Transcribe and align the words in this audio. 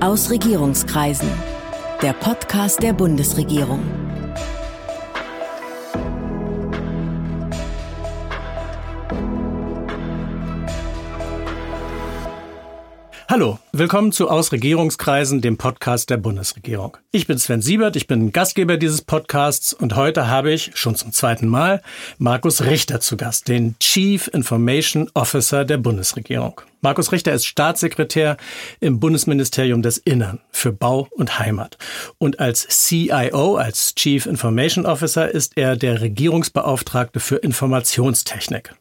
Aus 0.00 0.30
Regierungskreisen. 0.30 1.30
Der 2.02 2.12
Podcast 2.12 2.82
der 2.82 2.92
Bundesregierung. 2.92 3.80
Hallo, 13.26 13.58
willkommen 13.78 14.10
zu 14.10 14.30
Aus 14.30 14.52
Regierungskreisen, 14.52 15.40
dem 15.40 15.58
Podcast 15.58 16.08
der 16.08 16.16
Bundesregierung. 16.16 16.96
Ich 17.12 17.26
bin 17.26 17.36
Sven 17.36 17.60
Siebert, 17.60 17.96
ich 17.96 18.06
bin 18.06 18.32
Gastgeber 18.32 18.76
dieses 18.76 19.02
Podcasts 19.02 19.74
und 19.74 19.96
heute 19.96 20.28
habe 20.28 20.52
ich 20.52 20.70
schon 20.74 20.94
zum 20.94 21.12
zweiten 21.12 21.46
Mal 21.46 21.82
Markus 22.18 22.64
Richter 22.64 23.00
zu 23.00 23.16
Gast, 23.16 23.48
den 23.48 23.76
Chief 23.78 24.28
Information 24.32 25.10
Officer 25.14 25.64
der 25.64 25.78
Bundesregierung. 25.78 26.60
Markus 26.80 27.10
Richter 27.10 27.32
ist 27.32 27.46
Staatssekretär 27.46 28.36
im 28.78 29.00
Bundesministerium 29.00 29.82
des 29.82 29.98
Innern 29.98 30.38
für 30.52 30.72
Bau 30.72 31.08
und 31.10 31.40
Heimat. 31.40 31.78
Und 32.18 32.38
als 32.38 32.66
CIO, 32.68 33.56
als 33.56 33.94
Chief 33.96 34.24
Information 34.24 34.86
Officer, 34.86 35.28
ist 35.28 35.56
er 35.56 35.76
der 35.76 36.00
Regierungsbeauftragte 36.00 37.18
für 37.18 37.36
Informationstechnik. 37.36 38.74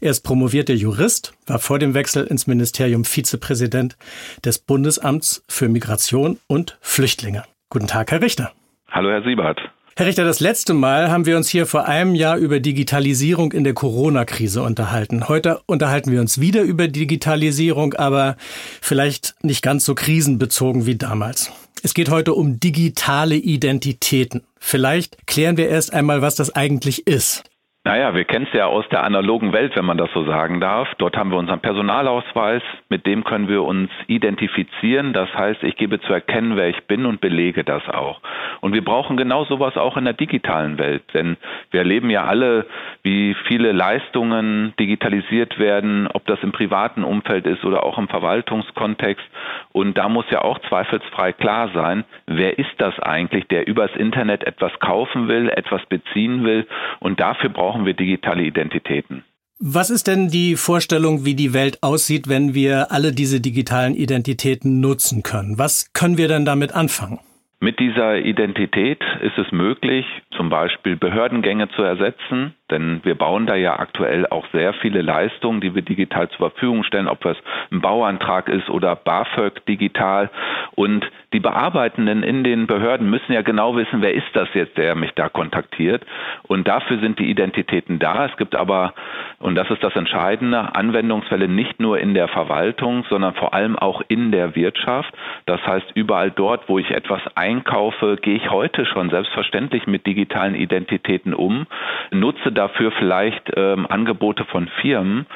Er 0.00 0.10
ist 0.10 0.22
promovierter 0.22 0.74
Jurist, 0.74 1.32
war 1.46 1.60
vor 1.60 1.78
dem 1.78 1.94
Wechsel 1.94 2.26
ins 2.26 2.48
Ministerium 2.48 3.04
Vizepräsident 3.04 3.96
des 4.44 4.58
Bundesamts 4.58 5.44
für 5.48 5.68
Migration 5.68 6.38
und 6.46 6.78
Flüchtlinge. 6.80 7.44
Guten 7.70 7.86
Tag, 7.86 8.10
Herr 8.10 8.22
Richter. 8.22 8.52
Hallo, 8.90 9.10
Herr 9.10 9.22
Siebert. 9.22 9.58
Herr 9.96 10.06
Richter, 10.06 10.24
das 10.24 10.40
letzte 10.40 10.74
Mal 10.74 11.08
haben 11.08 11.24
wir 11.24 11.36
uns 11.36 11.48
hier 11.48 11.66
vor 11.66 11.86
einem 11.86 12.16
Jahr 12.16 12.36
über 12.36 12.58
Digitalisierung 12.58 13.52
in 13.52 13.62
der 13.62 13.74
Corona-Krise 13.74 14.60
unterhalten. 14.60 15.28
Heute 15.28 15.60
unterhalten 15.66 16.10
wir 16.10 16.20
uns 16.20 16.40
wieder 16.40 16.62
über 16.62 16.88
Digitalisierung, 16.88 17.94
aber 17.94 18.36
vielleicht 18.80 19.36
nicht 19.42 19.62
ganz 19.62 19.84
so 19.84 19.94
krisenbezogen 19.94 20.86
wie 20.86 20.96
damals. 20.96 21.52
Es 21.84 21.94
geht 21.94 22.10
heute 22.10 22.34
um 22.34 22.58
digitale 22.58 23.36
Identitäten. 23.36 24.42
Vielleicht 24.58 25.28
klären 25.28 25.56
wir 25.56 25.68
erst 25.68 25.92
einmal, 25.92 26.22
was 26.22 26.34
das 26.34 26.50
eigentlich 26.50 27.06
ist. 27.06 27.44
Naja, 27.86 28.14
wir 28.14 28.24
kennen 28.24 28.46
es 28.50 28.58
ja 28.58 28.64
aus 28.64 28.88
der 28.88 29.04
analogen 29.04 29.52
Welt, 29.52 29.76
wenn 29.76 29.84
man 29.84 29.98
das 29.98 30.10
so 30.14 30.24
sagen 30.24 30.58
darf. 30.58 30.88
Dort 30.96 31.18
haben 31.18 31.30
wir 31.30 31.36
unseren 31.36 31.60
Personalausweis, 31.60 32.62
mit 32.88 33.04
dem 33.04 33.24
können 33.24 33.46
wir 33.46 33.62
uns 33.62 33.90
identifizieren. 34.06 35.12
Das 35.12 35.28
heißt, 35.34 35.62
ich 35.62 35.76
gebe 35.76 36.00
zu 36.00 36.10
erkennen, 36.10 36.56
wer 36.56 36.70
ich 36.70 36.84
bin 36.84 37.04
und 37.04 37.20
belege 37.20 37.62
das 37.62 37.86
auch. 37.90 38.22
Und 38.62 38.72
wir 38.72 38.82
brauchen 38.82 39.18
genau 39.18 39.44
sowas 39.44 39.76
auch 39.76 39.98
in 39.98 40.04
der 40.04 40.14
digitalen 40.14 40.78
Welt, 40.78 41.02
denn 41.12 41.36
wir 41.72 41.80
erleben 41.80 42.08
ja 42.08 42.24
alle, 42.24 42.64
wie 43.02 43.36
viele 43.48 43.72
Leistungen 43.72 44.72
digitalisiert 44.80 45.58
werden, 45.58 46.06
ob 46.06 46.24
das 46.24 46.42
im 46.42 46.52
privaten 46.52 47.04
Umfeld 47.04 47.44
ist 47.44 47.66
oder 47.66 47.84
auch 47.84 47.98
im 47.98 48.08
Verwaltungskontext. 48.08 49.26
Und 49.72 49.98
da 49.98 50.08
muss 50.08 50.24
ja 50.30 50.40
auch 50.40 50.58
zweifelsfrei 50.70 51.32
klar 51.32 51.68
sein, 51.74 52.04
wer 52.26 52.58
ist 52.58 52.72
das 52.78 52.98
eigentlich, 53.00 53.46
der 53.48 53.66
übers 53.66 53.94
Internet 53.96 54.44
etwas 54.44 54.72
kaufen 54.80 55.28
will, 55.28 55.50
etwas 55.50 55.84
beziehen 55.86 56.44
will. 56.44 56.66
Und 57.00 57.20
dafür 57.20 57.50
brauchen 57.50 57.73
brauchen 57.74 57.86
wir 57.86 57.94
digitale 57.94 58.44
Identitäten. 58.44 59.24
Was 59.58 59.90
ist 59.90 60.06
denn 60.06 60.28
die 60.28 60.54
Vorstellung, 60.54 61.24
wie 61.24 61.34
die 61.34 61.52
Welt 61.52 61.82
aussieht, 61.82 62.28
wenn 62.28 62.54
wir 62.54 62.92
alle 62.92 63.12
diese 63.12 63.40
digitalen 63.40 63.96
Identitäten 63.96 64.80
nutzen 64.80 65.24
können? 65.24 65.58
Was 65.58 65.92
können 65.92 66.16
wir 66.16 66.28
denn 66.28 66.44
damit 66.44 66.72
anfangen? 66.72 67.18
Mit 67.64 67.80
dieser 67.80 68.18
Identität 68.18 69.02
ist 69.22 69.38
es 69.38 69.50
möglich, 69.50 70.04
zum 70.32 70.50
Beispiel 70.50 70.96
Behördengänge 70.96 71.70
zu 71.70 71.82
ersetzen, 71.82 72.54
denn 72.70 73.00
wir 73.04 73.14
bauen 73.14 73.46
da 73.46 73.54
ja 73.54 73.78
aktuell 73.78 74.26
auch 74.26 74.46
sehr 74.52 74.74
viele 74.74 75.00
Leistungen, 75.00 75.62
die 75.62 75.74
wir 75.74 75.80
digital 75.80 76.28
zur 76.28 76.50
Verfügung 76.50 76.84
stellen, 76.84 77.08
ob 77.08 77.24
es 77.24 77.38
ein 77.72 77.80
Bauantrag 77.80 78.50
ist 78.50 78.68
oder 78.68 78.94
BAföG 78.96 79.64
digital. 79.64 80.28
Und 80.74 81.10
die 81.32 81.40
Bearbeitenden 81.40 82.22
in 82.22 82.44
den 82.44 82.66
Behörden 82.66 83.08
müssen 83.08 83.32
ja 83.32 83.40
genau 83.40 83.76
wissen, 83.76 84.02
wer 84.02 84.12
ist 84.12 84.28
das 84.34 84.48
jetzt, 84.52 84.76
der 84.76 84.94
mich 84.94 85.12
da 85.12 85.30
kontaktiert. 85.30 86.04
Und 86.42 86.68
dafür 86.68 86.98
sind 86.98 87.18
die 87.18 87.30
Identitäten 87.30 87.98
da. 87.98 88.26
Es 88.26 88.36
gibt 88.36 88.54
aber, 88.54 88.92
und 89.38 89.54
das 89.56 89.70
ist 89.70 89.82
das 89.82 89.94
Entscheidende, 89.96 90.74
Anwendungsfälle 90.74 91.48
nicht 91.48 91.80
nur 91.80 91.98
in 91.98 92.14
der 92.14 92.28
Verwaltung, 92.28 93.04
sondern 93.08 93.34
vor 93.34 93.54
allem 93.54 93.76
auch 93.76 94.02
in 94.08 94.32
der 94.32 94.54
Wirtschaft. 94.54 95.12
Das 95.46 95.64
heißt, 95.66 95.86
überall 95.94 96.30
dort, 96.30 96.68
wo 96.68 96.78
ich 96.78 96.90
etwas 96.90 97.20
einkaufe, 97.34 98.16
gehe 98.20 98.36
ich 98.36 98.50
heute 98.50 98.86
schon 98.86 99.10
selbstverständlich 99.10 99.86
mit 99.86 100.06
digitalen 100.06 100.54
Identitäten 100.54 101.34
um, 101.34 101.66
nutze 102.10 102.52
dafür 102.52 102.92
vielleicht 102.92 103.52
ähm, 103.56 103.86
Angebote 103.88 104.44
von 104.44 104.68
Firmen, 104.80 105.26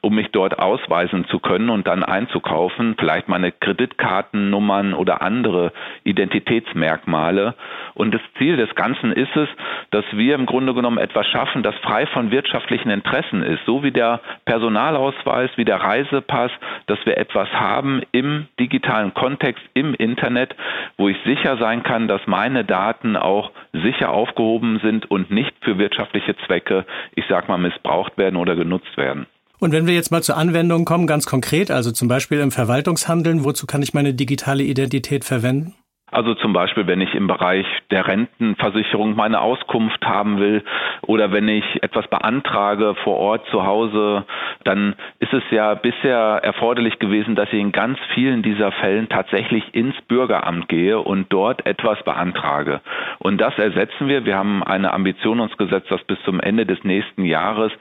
um 0.00 0.14
mich 0.14 0.30
dort 0.30 0.58
ausweisen 0.58 1.26
zu 1.26 1.38
können 1.38 1.70
und 1.70 1.86
dann 1.86 2.02
einzukaufen, 2.04 2.94
vielleicht 2.98 3.28
meine 3.28 3.52
Kreditkartennummern 3.52 4.94
oder 4.94 5.22
andere 5.22 5.72
Identitätsmerkmale. 6.04 7.54
Und 7.94 8.14
das 8.14 8.20
Ziel 8.38 8.56
des 8.56 8.74
Ganzen 8.74 9.12
ist 9.12 9.34
es, 9.36 9.48
dass 9.90 10.04
wir 10.12 10.34
im 10.34 10.46
Grunde 10.46 10.74
genommen 10.74 10.98
etwas 10.98 11.26
schaffen, 11.26 11.62
das 11.62 11.74
frei 11.76 12.06
von 12.06 12.30
wirtschaftlichen 12.30 12.90
Interessen 12.90 13.42
ist, 13.42 13.57
so 13.66 13.82
wie 13.82 13.92
der 13.92 14.20
Personalausweis, 14.44 15.50
wie 15.56 15.64
der 15.64 15.80
Reisepass, 15.80 16.50
dass 16.86 16.98
wir 17.04 17.16
etwas 17.16 17.48
haben 17.50 18.02
im 18.12 18.46
digitalen 18.60 19.14
Kontext, 19.14 19.62
im 19.74 19.94
Internet, 19.94 20.54
wo 20.96 21.08
ich 21.08 21.16
sicher 21.24 21.56
sein 21.58 21.82
kann, 21.82 22.08
dass 22.08 22.20
meine 22.26 22.64
Daten 22.64 23.16
auch 23.16 23.50
sicher 23.72 24.10
aufgehoben 24.10 24.80
sind 24.82 25.10
und 25.10 25.30
nicht 25.30 25.54
für 25.62 25.78
wirtschaftliche 25.78 26.36
Zwecke 26.46 26.58
Zwecke, 26.58 26.84
ich 27.14 27.24
sag 27.28 27.48
mal, 27.48 27.58
missbraucht 27.58 28.16
werden 28.18 28.36
oder 28.36 28.56
genutzt 28.56 28.96
werden. 28.96 29.26
Und 29.60 29.72
wenn 29.72 29.86
wir 29.86 29.94
jetzt 29.94 30.12
mal 30.12 30.22
zur 30.22 30.36
Anwendung 30.36 30.84
kommen, 30.84 31.06
ganz 31.06 31.26
konkret, 31.26 31.70
also 31.70 31.90
zum 31.90 32.06
Beispiel 32.06 32.38
im 32.38 32.52
Verwaltungshandeln, 32.52 33.44
wozu 33.44 33.66
kann 33.66 33.82
ich 33.82 33.92
meine 33.92 34.14
digitale 34.14 34.62
Identität 34.62 35.24
verwenden? 35.24 35.74
Also 36.10 36.34
zum 36.34 36.52
Beispiel, 36.52 36.86
wenn 36.86 37.00
ich 37.00 37.14
im 37.14 37.26
Bereich 37.26 37.66
der 37.90 38.06
Rentenversicherung 38.06 39.14
meine 39.14 39.40
Auskunft 39.40 40.06
haben 40.06 40.38
will 40.38 40.64
oder 41.02 41.32
wenn 41.32 41.48
ich 41.48 41.82
etwas 41.82 42.08
beantrage 42.08 42.94
vor 43.04 43.16
Ort 43.16 43.46
zu 43.50 43.66
Hause, 43.66 44.24
dann 44.64 44.94
ist 45.18 45.32
es 45.34 45.42
ja 45.50 45.74
bisher 45.74 46.40
erforderlich 46.42 46.98
gewesen, 46.98 47.34
dass 47.34 47.52
ich 47.52 47.60
in 47.60 47.72
ganz 47.72 47.98
vielen 48.14 48.42
dieser 48.42 48.72
Fällen 48.72 49.08
tatsächlich 49.08 49.74
ins 49.74 50.00
Bürgeramt 50.02 50.68
gehe 50.68 50.98
und 50.98 51.30
dort 51.30 51.66
etwas 51.66 52.02
beantrage. 52.04 52.80
Und 53.18 53.38
das 53.38 53.58
ersetzen 53.58 54.08
wir. 54.08 54.24
Wir 54.24 54.36
haben 54.36 54.62
eine 54.62 54.92
Ambition 54.92 55.40
uns 55.40 55.56
gesetzt, 55.58 55.90
dass 55.90 56.02
bis 56.04 56.18
zum 56.24 56.40
Ende 56.40 56.64
des 56.64 56.82
nächsten 56.84 57.24
Jahres 57.24 57.72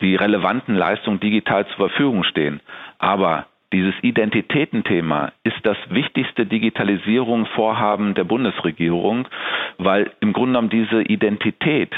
die 0.00 0.16
relevanten 0.16 0.74
Leistungen 0.74 1.20
digital 1.20 1.66
zur 1.66 1.88
Verfügung 1.88 2.24
stehen. 2.24 2.60
Aber 2.98 3.46
dieses 3.74 3.94
Identitätenthema 4.02 5.32
ist 5.42 5.58
das 5.64 5.76
wichtigste 5.90 6.46
Digitalisierungsvorhaben 6.46 8.14
der 8.14 8.22
Bundesregierung, 8.22 9.26
weil 9.78 10.12
im 10.20 10.32
Grunde 10.32 10.52
genommen 10.52 10.70
diese 10.70 11.02
Identität 11.02 11.90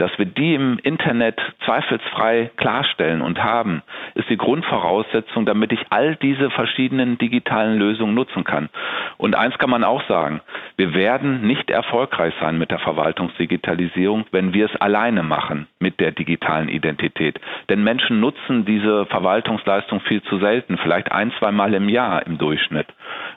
dass 0.00 0.10
wir 0.18 0.24
die 0.24 0.54
im 0.54 0.78
Internet 0.82 1.38
zweifelsfrei 1.66 2.50
klarstellen 2.56 3.20
und 3.20 3.44
haben, 3.44 3.82
ist 4.14 4.30
die 4.30 4.38
Grundvoraussetzung, 4.38 5.44
damit 5.44 5.72
ich 5.72 5.80
all 5.90 6.16
diese 6.16 6.50
verschiedenen 6.50 7.18
digitalen 7.18 7.78
Lösungen 7.78 8.14
nutzen 8.14 8.44
kann. 8.44 8.70
Und 9.18 9.34
eins 9.34 9.58
kann 9.58 9.68
man 9.68 9.84
auch 9.84 10.02
sagen, 10.08 10.40
wir 10.78 10.94
werden 10.94 11.46
nicht 11.46 11.68
erfolgreich 11.68 12.32
sein 12.40 12.56
mit 12.56 12.70
der 12.70 12.78
Verwaltungsdigitalisierung, 12.78 14.24
wenn 14.32 14.54
wir 14.54 14.70
es 14.72 14.80
alleine 14.80 15.22
machen 15.22 15.66
mit 15.80 16.00
der 16.00 16.12
digitalen 16.12 16.70
Identität. 16.70 17.38
Denn 17.68 17.84
Menschen 17.84 18.20
nutzen 18.20 18.64
diese 18.64 19.04
Verwaltungsleistung 19.04 20.00
viel 20.00 20.22
zu 20.22 20.38
selten, 20.38 20.78
vielleicht 20.78 21.12
ein, 21.20 21.32
zwei 21.38 21.50
im 21.50 21.88
Jahr 21.88 22.26
im 22.26 22.38
Durchschnitt. 22.38 22.86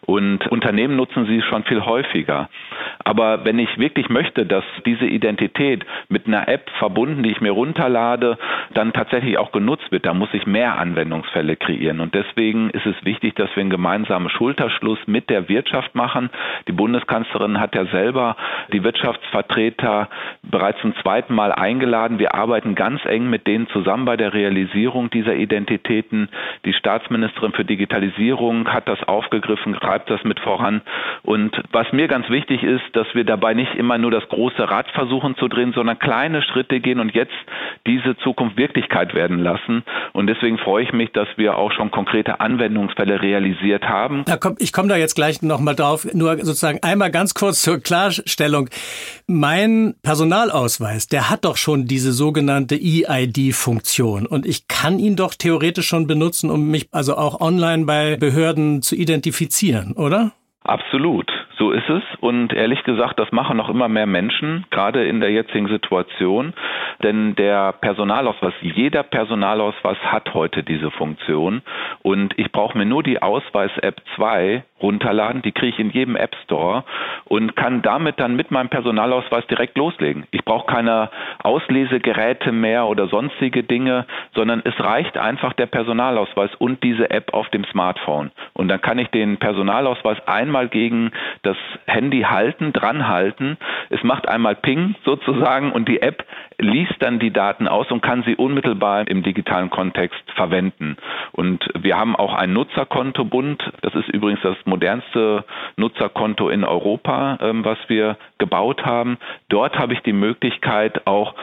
Und 0.05 0.47
Unternehmen 0.47 0.95
nutzen 0.95 1.25
sie 1.25 1.41
schon 1.41 1.63
viel 1.63 1.85
häufiger. 1.85 2.49
Aber 3.03 3.45
wenn 3.45 3.59
ich 3.59 3.77
wirklich 3.77 4.09
möchte, 4.09 4.45
dass 4.45 4.63
diese 4.85 5.05
Identität 5.05 5.85
mit 6.09 6.27
einer 6.27 6.47
App 6.47 6.69
verbunden, 6.79 7.23
die 7.23 7.31
ich 7.31 7.41
mir 7.41 7.51
runterlade, 7.51 8.37
dann 8.73 8.93
tatsächlich 8.93 9.37
auch 9.37 9.51
genutzt 9.51 9.91
wird, 9.91 10.05
da 10.05 10.13
muss 10.13 10.29
ich 10.33 10.45
mehr 10.45 10.77
Anwendungsfälle 10.77 11.55
kreieren. 11.55 11.99
Und 11.99 12.13
deswegen 12.15 12.69
ist 12.69 12.85
es 12.85 12.95
wichtig, 13.03 13.35
dass 13.35 13.49
wir 13.55 13.61
einen 13.61 13.69
gemeinsamen 13.69 14.29
Schulterschluss 14.29 14.99
mit 15.05 15.29
der 15.29 15.49
Wirtschaft 15.49 15.95
machen. 15.95 16.29
Die 16.67 16.71
Bundeskanzlerin 16.71 17.59
hat 17.59 17.75
ja 17.75 17.85
selber 17.85 18.35
die 18.71 18.83
Wirtschaftsvertreter 18.83 20.09
bereits 20.43 20.79
zum 20.81 20.95
zweiten 20.97 21.33
Mal 21.33 21.51
eingeladen. 21.51 22.19
Wir 22.19 22.35
arbeiten 22.35 22.75
ganz 22.75 23.05
eng 23.05 23.29
mit 23.29 23.47
denen 23.47 23.67
zusammen 23.69 24.05
bei 24.05 24.17
der 24.17 24.33
Realisierung 24.33 25.09
dieser 25.09 25.35
Identitäten. 25.35 26.29
Die 26.65 26.73
Staatsministerin 26.73 27.53
für 27.53 27.62
Digitalisierung 27.63 28.67
hat 28.67 28.87
das 28.87 29.01
aufgegriffen, 29.03 29.75
treibt 29.75 30.09
das 30.09 30.23
mit 30.23 30.39
voran. 30.39 30.81
Und 31.23 31.55
was 31.71 31.91
mir 31.91 32.07
ganz 32.07 32.29
wichtig 32.29 32.63
ist, 32.63 32.83
dass 32.93 33.07
wir 33.13 33.23
dabei 33.23 33.53
nicht 33.53 33.75
immer 33.75 33.97
nur 33.97 34.11
das 34.11 34.27
große 34.29 34.69
Rad 34.69 34.89
versuchen 34.91 35.35
zu 35.37 35.47
drehen, 35.47 35.73
sondern 35.73 35.99
kleine 35.99 36.41
Schritte 36.41 36.79
gehen 36.79 36.99
und 36.99 37.13
jetzt 37.13 37.33
diese 37.87 38.17
Zukunft 38.17 38.57
Wirklichkeit 38.57 39.13
werden 39.13 39.39
lassen. 39.39 39.83
Und 40.13 40.27
deswegen 40.27 40.57
freue 40.57 40.83
ich 40.83 40.93
mich, 40.93 41.11
dass 41.11 41.27
wir 41.37 41.57
auch 41.57 41.71
schon 41.71 41.91
konkrete 41.91 42.39
Anwendungsfälle 42.39 43.21
realisiert 43.21 43.83
haben. 43.83 44.25
Komm, 44.39 44.55
ich 44.59 44.73
komme 44.73 44.89
da 44.89 44.95
jetzt 44.95 45.15
gleich 45.15 45.41
nochmal 45.41 45.75
drauf. 45.75 46.07
Nur 46.13 46.37
sozusagen 46.37 46.79
einmal 46.81 47.11
ganz 47.11 47.33
kurz 47.33 47.61
zur 47.61 47.79
Klarstellung. 47.79 48.69
Mein 49.27 49.95
Personalausweis, 50.01 51.07
der 51.07 51.29
hat 51.29 51.45
doch 51.45 51.57
schon 51.57 51.85
diese 51.85 52.11
sogenannte 52.11 52.75
EID-Funktion. 52.75 54.25
Und 54.25 54.45
ich 54.45 54.67
kann 54.67 54.99
ihn 54.99 55.15
doch 55.15 55.33
theoretisch 55.33 55.87
schon 55.87 56.07
benutzen, 56.07 56.49
um 56.49 56.69
mich 56.69 56.87
also 56.91 57.15
auch 57.17 57.39
online 57.41 57.52
bei 57.85 58.17
Behörden 58.17 58.81
zu 58.81 58.95
identifizieren, 58.95 59.93
oder? 59.93 60.31
Absolut, 60.63 61.29
so 61.57 61.71
ist 61.71 61.89
es. 61.89 62.03
Und 62.21 62.53
ehrlich 62.53 62.83
gesagt, 62.83 63.19
das 63.19 63.31
machen 63.33 63.57
noch 63.57 63.69
immer 63.69 63.89
mehr 63.89 64.05
Menschen, 64.05 64.65
gerade 64.71 65.05
in 65.05 65.19
der 65.19 65.29
jetzigen 65.29 65.67
Situation. 65.67 66.53
Denn 67.03 67.35
der 67.35 67.73
Personalausweis, 67.73 68.53
jeder 68.61 69.03
Personalausweis 69.03 69.97
hat 69.97 70.33
heute 70.33 70.63
diese 70.63 70.89
Funktion. 70.91 71.61
Und 72.01 72.33
ich 72.39 72.51
brauche 72.53 72.77
mir 72.77 72.85
nur 72.85 73.03
die 73.03 73.21
Ausweis-App 73.21 74.01
2 74.15 74.63
runterladen, 74.83 75.41
die 75.41 75.53
kriege 75.53 75.73
ich 75.73 75.79
in 75.79 75.89
jedem 75.89 76.15
App 76.15 76.35
Store 76.43 76.83
und 77.25 77.55
kann 77.55 77.81
damit 77.81 78.19
dann 78.19 78.35
mit 78.35 78.51
meinem 78.51 78.69
Personalausweis 78.69 79.47
direkt 79.47 79.77
loslegen. 79.77 80.25
Ich 80.31 80.45
brauche 80.45 80.67
keine 80.67 81.09
Auslesegeräte 81.41 82.51
mehr 82.51 82.85
oder 82.85 83.07
sonstige 83.07 83.63
Dinge, 83.63 84.05
sondern 84.35 84.61
es 84.65 84.79
reicht 84.79 85.17
einfach 85.17 85.53
der 85.53 85.65
Personalausweis 85.65 86.51
und 86.59 86.83
diese 86.83 87.09
App 87.09 87.33
auf 87.33 87.49
dem 87.49 87.63
Smartphone. 87.65 88.31
Und 88.53 88.67
dann 88.67 88.81
kann 88.81 88.99
ich 88.99 89.07
den 89.07 89.37
Personalausweis 89.37 90.17
einmal 90.27 90.67
gegen 90.67 91.11
das 91.43 91.57
Handy 91.87 92.21
halten, 92.21 92.73
dran 92.73 93.07
halten. 93.07 93.57
Es 93.89 94.03
macht 94.03 94.27
einmal 94.27 94.55
Ping 94.55 94.95
sozusagen 95.05 95.71
und 95.71 95.87
die 95.87 96.01
App 96.01 96.25
liest 96.63 96.95
dann 96.99 97.19
die 97.19 97.31
Daten 97.31 97.67
aus 97.67 97.91
und 97.91 98.01
kann 98.01 98.23
sie 98.23 98.35
unmittelbar 98.35 99.07
im 99.07 99.23
digitalen 99.23 99.69
Kontext 99.69 100.23
verwenden. 100.35 100.97
Und 101.31 101.63
wir 101.79 101.97
haben 101.97 102.15
auch 102.15 102.33
ein 102.33 102.53
Nutzerkontobund. 102.53 103.63
Das 103.81 103.93
ist 103.95 104.09
übrigens 104.09 104.41
das 104.41 104.57
modernste 104.65 105.43
Nutzerkonto 105.77 106.49
in 106.49 106.63
Europa, 106.63 107.37
ähm, 107.41 107.65
was 107.65 107.77
wir 107.87 108.17
gebaut 108.37 108.85
haben. 108.85 109.17
Dort 109.49 109.77
habe 109.77 109.93
ich 109.93 109.99
die 110.01 110.13
Möglichkeit, 110.13 111.05
auch 111.05 111.35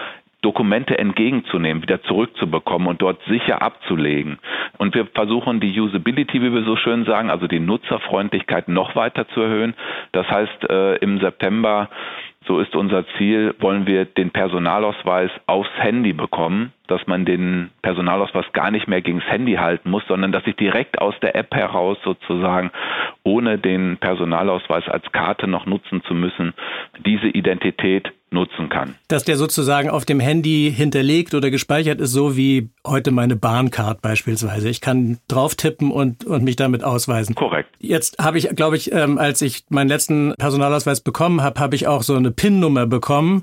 Dokumente 0.42 0.98
entgegenzunehmen, 0.98 1.82
wieder 1.82 2.02
zurückzubekommen 2.02 2.88
und 2.88 3.02
dort 3.02 3.20
sicher 3.28 3.60
abzulegen. 3.60 4.38
Und 4.78 4.94
wir 4.94 5.06
versuchen 5.06 5.60
die 5.60 5.78
Usability, 5.78 6.40
wie 6.40 6.52
wir 6.52 6.62
so 6.64 6.76
schön 6.76 7.04
sagen, 7.04 7.30
also 7.30 7.46
die 7.46 7.60
Nutzerfreundlichkeit 7.60 8.68
noch 8.68 8.96
weiter 8.96 9.28
zu 9.28 9.42
erhöhen. 9.42 9.74
Das 10.12 10.26
heißt, 10.30 10.70
äh, 10.70 10.96
im 10.96 11.20
September 11.20 11.90
so 12.46 12.60
ist 12.60 12.74
unser 12.74 13.04
Ziel, 13.16 13.54
wollen 13.58 13.86
wir 13.86 14.04
den 14.04 14.30
Personalausweis 14.30 15.30
aufs 15.46 15.70
Handy 15.76 16.12
bekommen, 16.12 16.72
dass 16.90 17.06
man 17.06 17.24
den 17.24 17.70
Personalausweis 17.82 18.46
gar 18.52 18.70
nicht 18.70 18.88
mehr 18.88 19.00
gegens 19.00 19.24
Handy 19.24 19.54
halten 19.54 19.90
muss, 19.90 20.02
sondern 20.08 20.32
dass 20.32 20.46
ich 20.46 20.56
direkt 20.56 21.00
aus 21.00 21.14
der 21.22 21.36
App 21.36 21.54
heraus 21.54 21.96
sozusagen, 22.04 22.70
ohne 23.22 23.58
den 23.58 23.96
Personalausweis 23.98 24.88
als 24.88 25.04
Karte 25.12 25.46
noch 25.46 25.66
nutzen 25.66 26.02
zu 26.06 26.14
müssen, 26.14 26.52
diese 27.06 27.28
Identität 27.28 28.12
nutzen 28.32 28.68
kann. 28.68 28.94
Dass 29.08 29.24
der 29.24 29.36
sozusagen 29.36 29.90
auf 29.90 30.04
dem 30.04 30.20
Handy 30.20 30.72
hinterlegt 30.74 31.34
oder 31.34 31.50
gespeichert 31.50 32.00
ist, 32.00 32.12
so 32.12 32.36
wie 32.36 32.70
heute 32.86 33.10
meine 33.10 33.36
Bahncard 33.36 34.02
beispielsweise. 34.02 34.68
Ich 34.68 34.80
kann 34.80 35.18
drauf 35.28 35.54
tippen 35.54 35.90
und, 35.90 36.24
und 36.24 36.44
mich 36.44 36.56
damit 36.56 36.84
ausweisen. 36.84 37.34
Korrekt. 37.34 37.70
Jetzt 37.78 38.22
habe 38.22 38.38
ich, 38.38 38.48
glaube 38.50 38.76
ich, 38.76 38.92
ähm, 38.92 39.18
als 39.18 39.42
ich 39.42 39.64
meinen 39.68 39.88
letzten 39.88 40.34
Personalausweis 40.38 41.00
bekommen 41.00 41.42
habe, 41.42 41.60
habe 41.60 41.74
ich 41.74 41.86
auch 41.86 42.02
so 42.02 42.14
eine 42.14 42.30
PIN-Nummer 42.30 42.86
bekommen 42.86 43.42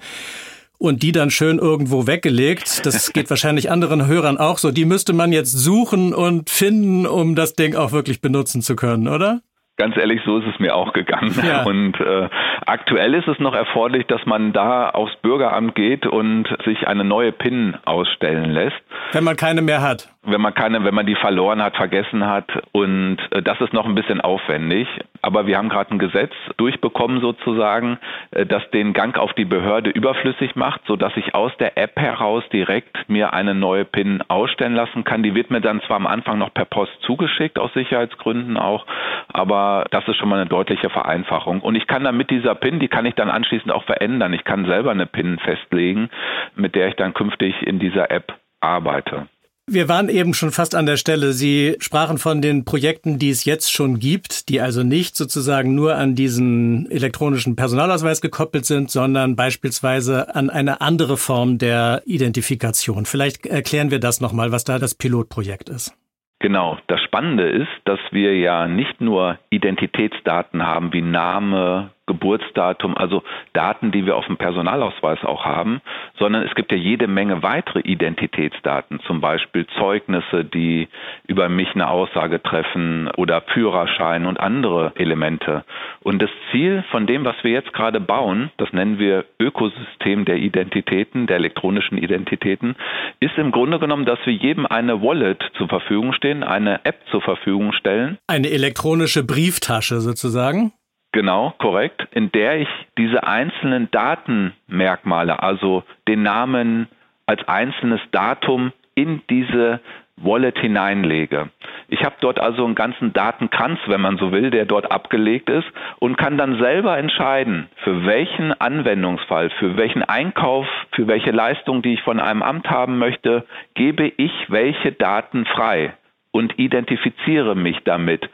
und 0.78 1.04
die 1.04 1.12
dann 1.12 1.30
schön 1.30 1.60
irgendwo 1.60 2.08
weggelegt. 2.08 2.86
Das 2.86 3.14
geht 3.14 3.30
wahrscheinlich 3.30 3.72
anderen 3.72 4.08
Hörern 4.08 4.38
auch 4.38 4.58
so. 4.58 4.72
Die 4.72 4.86
müsste 4.86 5.14
man 5.14 5.32
jetzt 5.32 5.52
suchen 5.52 6.14
und 6.14 6.50
finden, 6.50 7.06
um 7.06 7.36
das 7.36 7.54
Ding 7.54 7.76
auch 7.76 7.92
wirklich 7.92 8.22
benutzen 8.22 8.62
zu 8.62 8.76
können, 8.76 9.08
oder? 9.08 9.42
Ganz 9.78 9.96
ehrlich, 9.96 10.22
so 10.26 10.40
ist 10.40 10.48
es 10.52 10.60
mir 10.60 10.76
auch 10.76 10.92
gegangen. 10.92 11.36
Ja. 11.46 11.64
Und 11.66 12.00
äh, 12.00 12.30
aktuell 12.66 13.14
ist 13.14 13.28
es 13.28 13.38
noch 13.38 13.54
erforderlich, 13.54 14.08
dass 14.08 14.26
man 14.26 14.52
da 14.52 14.90
aufs 14.90 15.16
Bürgeramt 15.22 15.76
geht 15.76 16.08
und 16.08 16.48
sich 16.66 16.88
eine 16.88 17.04
neue 17.04 17.32
PIN 17.32 17.78
ausstellen 17.86 18.50
lässt. 18.50 18.76
Wenn 19.12 19.24
man 19.24 19.36
keine 19.36 19.62
mehr 19.62 19.84
hat 19.84 20.10
wenn 20.28 20.42
man 20.42 20.54
keine, 20.54 20.84
wenn 20.84 20.94
man 20.94 21.06
die 21.06 21.16
verloren 21.16 21.64
hat, 21.64 21.76
vergessen 21.76 22.28
hat. 22.28 22.48
Und 22.74 23.18
äh, 23.32 23.42
das 23.42 23.60
ist 23.62 23.74
noch 23.74 23.86
ein 23.86 23.96
bisschen 23.96 24.22
aufwendig. 24.22 24.88
Aber 25.22 25.48
wir 25.48 25.58
haben 25.58 25.70
gerade 25.70 25.92
ein 25.92 26.00
Gesetz 26.00 26.34
durchbekommen 26.58 27.22
sozusagen, 27.22 27.98
äh, 28.32 28.46
das 28.46 28.70
den 28.72 28.94
Gang 28.94 29.18
auf 29.18 29.34
die 29.34 29.46
Behörde 29.46 29.90
überflüssig 29.90 30.56
macht, 30.56 30.82
so 30.86 30.96
dass 30.96 31.16
ich 31.16 31.34
aus 31.34 31.52
der 31.58 31.78
App 31.78 31.98
heraus 31.98 32.44
direkt 32.52 33.10
mir 33.10 33.34
eine 33.34 33.56
neue 33.56 33.86
PIN 33.86 34.22
ausstellen 34.28 34.76
lassen 34.76 35.04
kann. 35.04 35.24
Die 35.24 35.34
wird 35.34 35.50
mir 35.50 35.62
dann 35.62 35.82
zwar 35.82 35.96
am 35.96 36.08
Anfang 36.08 36.38
noch 36.38 36.54
per 36.54 36.66
Post 36.66 36.92
zugeschickt, 37.02 37.58
aus 37.58 37.74
Sicherheitsgründen 37.74 38.58
auch, 38.58 38.86
aber 39.32 39.86
das 39.92 40.08
ist 40.08 40.18
schon 40.18 40.30
mal 40.30 40.40
eine 40.40 40.50
deutliche 40.50 40.90
Vereinfachung. 40.90 41.62
Und 41.62 41.76
ich 41.76 41.88
kann 41.88 42.04
dann 42.04 42.18
mit 42.18 42.30
dieser 42.30 42.56
PIN, 42.56 42.80
die 42.80 42.90
kann 42.90 43.06
ich 43.06 43.16
dann 43.16 43.30
anschließend 43.30 43.72
auch 43.72 43.84
verändern. 43.84 44.34
Ich 44.34 44.44
kann 44.44 44.66
selber 44.66 44.92
eine 44.92 45.06
PIN 45.06 45.40
festlegen, 45.40 46.10
mit 46.56 46.76
der 46.76 46.90
ich 46.90 46.96
dann 46.96 47.14
künftig 47.14 47.56
in 47.66 47.80
dieser 47.80 48.12
App 48.12 48.34
arbeite. 48.60 49.28
Wir 49.70 49.90
waren 49.90 50.08
eben 50.08 50.34
schon 50.34 50.52
fast 50.52 50.76
an 50.76 50.86
der 50.86 50.96
Stelle. 50.96 51.34
Sie 51.34 51.76
sprachen 51.82 52.18
von 52.18 52.42
den 52.42 52.64
Projekten, 52.64 53.20
die 53.20 53.30
es 53.30 53.44
jetzt 53.44 53.70
schon 53.70 54.00
gibt, 54.00 54.48
die 54.48 54.62
also 54.62 54.82
nicht 54.82 55.18
sozusagen 55.18 55.76
nur 55.76 55.96
an 55.96 56.16
diesen 56.16 56.90
elektronischen 56.90 57.58
Personalausweis 57.58 58.22
gekoppelt 58.22 58.66
sind, 58.66 58.90
sondern 58.90 59.36
beispielsweise 59.36 60.34
an 60.34 60.50
eine 60.50 60.80
andere 60.80 61.18
Form 61.18 61.58
der 61.58 62.02
Identifikation. 62.06 63.06
Vielleicht 63.06 63.46
erklären 63.46 63.92
wir 63.92 64.00
das 64.00 64.22
nochmal, 64.22 64.54
was 64.54 64.64
da 64.64 64.80
das 64.80 64.96
Pilotprojekt 64.96 65.68
ist. 65.68 65.94
Genau. 66.40 66.78
Das 66.88 67.02
Spannende 67.02 67.50
ist, 67.50 67.68
dass 67.84 68.00
wir 68.12 68.38
ja 68.38 68.70
nicht 68.70 69.02
nur 69.02 69.38
Identitätsdaten 69.50 70.66
haben 70.66 70.94
wie 70.94 71.02
Name, 71.02 71.90
Geburtsdatum, 72.08 72.98
also 72.98 73.22
Daten, 73.54 73.92
die 73.92 74.06
wir 74.06 74.16
auf 74.16 74.26
dem 74.26 74.38
Personalausweis 74.38 75.24
auch 75.24 75.46
haben, 75.46 75.82
sondern 76.18 76.44
es 76.44 76.56
gibt 76.56 76.72
ja 76.72 76.78
jede 76.78 77.08
Menge 77.08 77.44
weitere 77.44 77.82
Identitätsdaten, 77.82 79.00
zum 79.02 79.22
Beispiel 79.22 79.68
Zeugnisse, 79.78 80.44
die 80.44 80.88
über 81.28 81.50
mich 81.50 81.76
eine 81.76 81.90
Aussage 81.90 82.42
treffen 82.42 83.10
oder 83.18 83.42
Führerschein 83.54 84.26
und 84.26 84.40
andere 84.40 84.94
Elemente. 84.96 85.64
Und 86.02 86.22
das 86.22 86.30
Ziel 86.52 86.84
von 86.90 87.06
dem, 87.06 87.26
was 87.26 87.36
wir 87.44 87.52
jetzt 87.52 87.74
gerade 87.74 88.00
bauen, 88.00 88.50
das 88.58 88.72
nennen 88.72 88.98
wir 88.98 89.26
Ökosystem 89.40 90.26
der 90.26 90.38
Identitäten, 90.38 91.28
der 91.28 91.36
elektronischen 91.36 91.98
Identitäten, 91.98 92.76
ist 93.20 93.38
im 93.38 93.52
Grunde 93.52 93.80
genommen, 93.80 94.06
dass 94.06 94.20
wir 94.26 94.34
jedem 94.34 94.66
eine 94.66 95.02
Wallet 95.02 95.44
zur 95.58 95.68
Verfügung 95.68 96.14
stehen, 96.14 96.44
eine 96.44 96.86
App 96.86 97.02
zur 97.12 97.22
Verfügung 97.22 97.74
stellen. 97.74 98.18
Eine 98.28 98.50
elektronische 98.50 99.24
Brieftasche 99.26 100.00
sozusagen? 100.00 100.72
Genau, 101.18 101.52
korrekt, 101.58 102.08
in 102.12 102.32
der 102.32 102.60
ich 102.60 102.68
diese 102.96 103.24
einzelnen 103.24 103.90
Datenmerkmale, 103.90 105.42
also 105.42 105.82
den 106.08 106.22
Namen 106.22 106.88
als 107.26 107.42
einzelnes 107.48 108.02
Datum 108.12 108.72
in 108.94 109.24
diese 109.28 109.80
Wallet 110.18 110.60
hineinlege. 110.60 111.50
Ich 111.88 112.04
habe 112.04 112.18
dort 112.22 112.40
also 112.40 112.64
einen 112.64 112.76
ganzen 112.76 113.14
Datenkranz, 113.14 113.80
wenn 113.88 114.00
man 114.00 114.20
so 114.20 114.32
will, 114.32 114.52
der 114.52 114.66
dort 114.66 114.92
abgelegt 114.92 115.50
ist 115.50 115.66
und 115.98 116.20
kann 116.20 116.38
dann 116.38 116.60
selber 116.60 117.00
entscheiden, 117.00 117.68
für 117.78 118.06
welchen 118.06 118.54
Anwendungsfall, 118.62 119.50
für 119.58 119.76
welchen 119.76 120.04
Einkauf, 120.04 120.68
für 120.92 121.08
welche 121.08 121.32
Leistung, 121.32 121.82
die 121.82 121.96
ich 121.96 122.04
von 122.04 122.20
einem 122.20 122.44
Amt 122.44 122.70
haben 122.70 123.00
möchte, 123.00 123.44
gebe 123.74 124.08
ich 124.18 124.32
welche 124.50 124.92
Daten 124.92 125.48
frei 125.48 125.96
und 126.30 126.60
identifiziere 126.60 127.56
mich 127.56 127.80
damit 127.86 128.30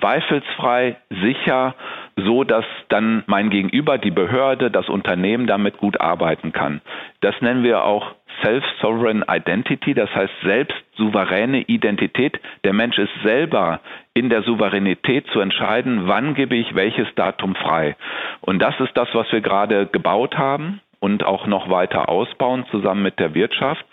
zweifelsfrei, 0.00 0.96
sicher, 1.22 1.74
so 2.16 2.44
dass 2.44 2.64
dann 2.88 3.24
mein 3.26 3.50
Gegenüber, 3.50 3.98
die 3.98 4.10
Behörde, 4.10 4.70
das 4.70 4.88
Unternehmen 4.88 5.46
damit 5.46 5.78
gut 5.78 6.00
arbeiten 6.00 6.52
kann. 6.52 6.80
Das 7.20 7.34
nennen 7.40 7.64
wir 7.64 7.84
auch 7.84 8.14
Self-Sovereign 8.42 9.24
Identity, 9.28 9.94
das 9.94 10.12
heißt 10.14 10.32
selbst 10.42 10.76
souveräne 10.96 11.62
Identität. 11.62 12.40
Der 12.64 12.72
Mensch 12.72 12.98
ist 12.98 13.12
selber 13.22 13.80
in 14.12 14.28
der 14.28 14.42
Souveränität 14.42 15.26
zu 15.28 15.40
entscheiden, 15.40 16.06
wann 16.06 16.34
gebe 16.34 16.56
ich 16.56 16.74
welches 16.74 17.12
Datum 17.14 17.54
frei. 17.54 17.96
Und 18.40 18.60
das 18.60 18.78
ist 18.80 18.96
das, 18.96 19.08
was 19.12 19.30
wir 19.32 19.40
gerade 19.40 19.86
gebaut 19.86 20.36
haben 20.36 20.80
und 21.00 21.24
auch 21.24 21.46
noch 21.46 21.68
weiter 21.68 22.08
ausbauen 22.08 22.64
zusammen 22.70 23.02
mit 23.02 23.18
der 23.18 23.34
Wirtschaft, 23.34 23.84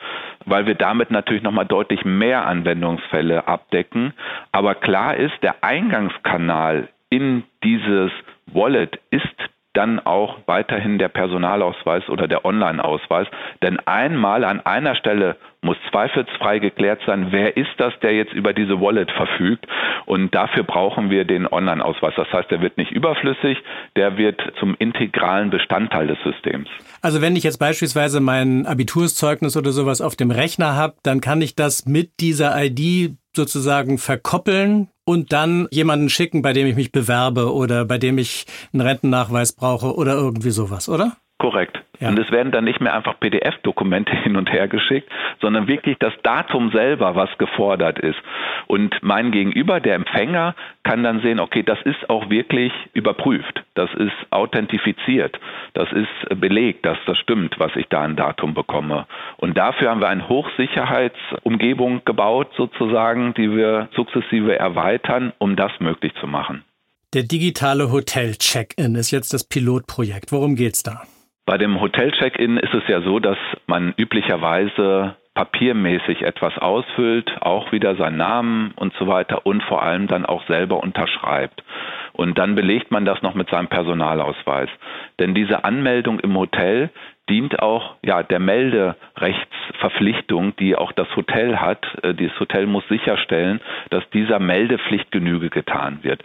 weil 0.45 0.65
wir 0.65 0.75
damit 0.75 1.11
natürlich 1.11 1.43
noch 1.43 1.51
mal 1.51 1.65
deutlich 1.65 2.05
mehr 2.05 2.45
Anwendungsfälle 2.45 3.47
abdecken. 3.47 4.13
Aber 4.51 4.75
klar 4.75 5.17
ist, 5.17 5.33
der 5.43 5.63
Eingangskanal 5.63 6.87
in 7.11 7.43
dieses 7.63 8.11
Wallet 8.47 8.99
ist 9.11 9.27
dann 9.73 9.99
auch 9.99 10.39
weiterhin 10.47 10.97
der 10.97 11.09
Personalausweis 11.09 12.09
oder 12.09 12.27
der 12.27 12.43
Online-Ausweis. 12.45 13.27
Denn 13.61 13.79
einmal 13.79 14.43
an 14.43 14.59
einer 14.65 14.95
Stelle 14.95 15.37
muss 15.61 15.77
zweifelsfrei 15.91 16.59
geklärt 16.59 17.01
sein, 17.05 17.27
wer 17.31 17.55
ist 17.55 17.69
das, 17.77 17.93
der 18.01 18.13
jetzt 18.13 18.33
über 18.33 18.53
diese 18.53 18.81
Wallet 18.81 19.11
verfügt. 19.11 19.67
Und 20.05 20.33
dafür 20.33 20.63
brauchen 20.63 21.09
wir 21.09 21.23
den 21.23 21.47
Online-Ausweis. 21.47 22.13
Das 22.17 22.31
heißt, 22.33 22.49
der 22.49 22.61
wird 22.61 22.77
nicht 22.77 22.91
überflüssig, 22.91 23.57
der 23.95 24.17
wird 24.17 24.41
zum 24.59 24.75
integralen 24.79 25.51
Bestandteil 25.51 26.07
des 26.07 26.17
Systems. 26.23 26.67
Also 27.01 27.21
wenn 27.21 27.35
ich 27.35 27.43
jetzt 27.43 27.59
beispielsweise 27.59 28.19
mein 28.21 28.65
Abiturszeugnis 28.65 29.55
oder 29.55 29.71
sowas 29.71 30.01
auf 30.01 30.15
dem 30.15 30.31
Rechner 30.31 30.75
habe, 30.75 30.95
dann 31.03 31.21
kann 31.21 31.41
ich 31.41 31.55
das 31.55 31.85
mit 31.85 32.19
dieser 32.19 32.55
ID 32.63 33.15
sozusagen 33.35 33.97
verkoppeln 33.97 34.89
und 35.05 35.31
dann 35.31 35.67
jemanden 35.71 36.09
schicken, 36.09 36.41
bei 36.41 36.53
dem 36.53 36.67
ich 36.67 36.75
mich 36.75 36.91
bewerbe 36.91 37.53
oder 37.53 37.85
bei 37.85 37.97
dem 37.97 38.17
ich 38.17 38.45
einen 38.73 38.81
Rentennachweis 38.81 39.53
brauche 39.53 39.95
oder 39.95 40.13
irgendwie 40.13 40.51
sowas, 40.51 40.89
oder? 40.89 41.17
Korrekt. 41.37 41.81
Ja. 42.01 42.09
Und 42.09 42.19
es 42.19 42.31
werden 42.31 42.51
dann 42.51 42.63
nicht 42.63 42.81
mehr 42.81 42.95
einfach 42.95 43.19
PDF-Dokumente 43.19 44.15
hin 44.23 44.35
und 44.35 44.51
her 44.51 44.67
geschickt, 44.67 45.09
sondern 45.39 45.67
wirklich 45.67 45.97
das 45.99 46.13
Datum 46.23 46.71
selber, 46.71 47.15
was 47.15 47.29
gefordert 47.37 47.99
ist. 47.99 48.17
Und 48.67 48.95
mein 49.01 49.31
Gegenüber, 49.31 49.79
der 49.79 49.95
Empfänger, 49.95 50.55
kann 50.83 51.03
dann 51.03 51.21
sehen, 51.21 51.39
okay, 51.39 51.63
das 51.63 51.79
ist 51.83 52.09
auch 52.09 52.29
wirklich 52.29 52.73
überprüft, 52.93 53.63
das 53.75 53.93
ist 53.93 54.13
authentifiziert, 54.31 55.39
das 55.73 55.91
ist 55.91 56.39
belegt, 56.39 56.85
dass 56.85 56.97
das 57.05 57.17
stimmt, 57.19 57.59
was 57.59 57.75
ich 57.75 57.87
da 57.89 58.01
an 58.01 58.15
Datum 58.15 58.55
bekomme. 58.55 59.05
Und 59.37 59.57
dafür 59.57 59.91
haben 59.91 60.01
wir 60.01 60.09
eine 60.09 60.27
Hochsicherheitsumgebung 60.27 62.03
gebaut, 62.03 62.49
sozusagen, 62.57 63.33
die 63.35 63.55
wir 63.55 63.89
sukzessive 63.95 64.57
erweitern, 64.57 65.33
um 65.37 65.55
das 65.55 65.71
möglich 65.79 66.13
zu 66.19 66.25
machen. 66.25 66.63
Der 67.13 67.23
digitale 67.23 67.91
Hotel-Check-In 67.91 68.95
ist 68.95 69.11
jetzt 69.11 69.33
das 69.33 69.43
Pilotprojekt. 69.43 70.31
Worum 70.31 70.55
geht's 70.55 70.81
da? 70.81 71.03
Bei 71.51 71.57
dem 71.57 71.81
Hotel-Check-In 71.81 72.55
ist 72.55 72.73
es 72.73 72.87
ja 72.87 73.01
so, 73.01 73.19
dass 73.19 73.37
man 73.67 73.93
üblicherweise 73.97 75.17
papiermäßig 75.33 76.21
etwas 76.21 76.57
ausfüllt, 76.57 77.29
auch 77.41 77.73
wieder 77.73 77.97
seinen 77.97 78.15
Namen 78.15 78.71
und 78.77 78.93
so 78.93 79.05
weiter 79.05 79.45
und 79.45 79.61
vor 79.63 79.83
allem 79.83 80.07
dann 80.07 80.25
auch 80.25 80.47
selber 80.47 80.81
unterschreibt. 80.81 81.61
Und 82.13 82.37
dann 82.37 82.55
belegt 82.55 82.89
man 82.91 83.03
das 83.03 83.21
noch 83.21 83.35
mit 83.35 83.49
seinem 83.49 83.67
Personalausweis. 83.67 84.69
Denn 85.19 85.33
diese 85.35 85.65
Anmeldung 85.65 86.21
im 86.21 86.37
Hotel 86.37 86.89
dient 87.31 87.61
auch 87.61 87.95
ja, 88.03 88.23
der 88.23 88.39
Melderechtsverpflichtung, 88.39 90.53
die 90.57 90.75
auch 90.75 90.91
das 90.91 91.07
Hotel 91.15 91.61
hat. 91.61 91.87
Äh, 92.03 92.13
das 92.13 92.37
Hotel 92.39 92.67
muss 92.67 92.85
sicherstellen, 92.89 93.61
dass 93.89 94.03
dieser 94.09 94.39
Meldepflicht 94.39 95.11
Genüge 95.11 95.49
getan 95.49 95.99
wird. 96.01 96.21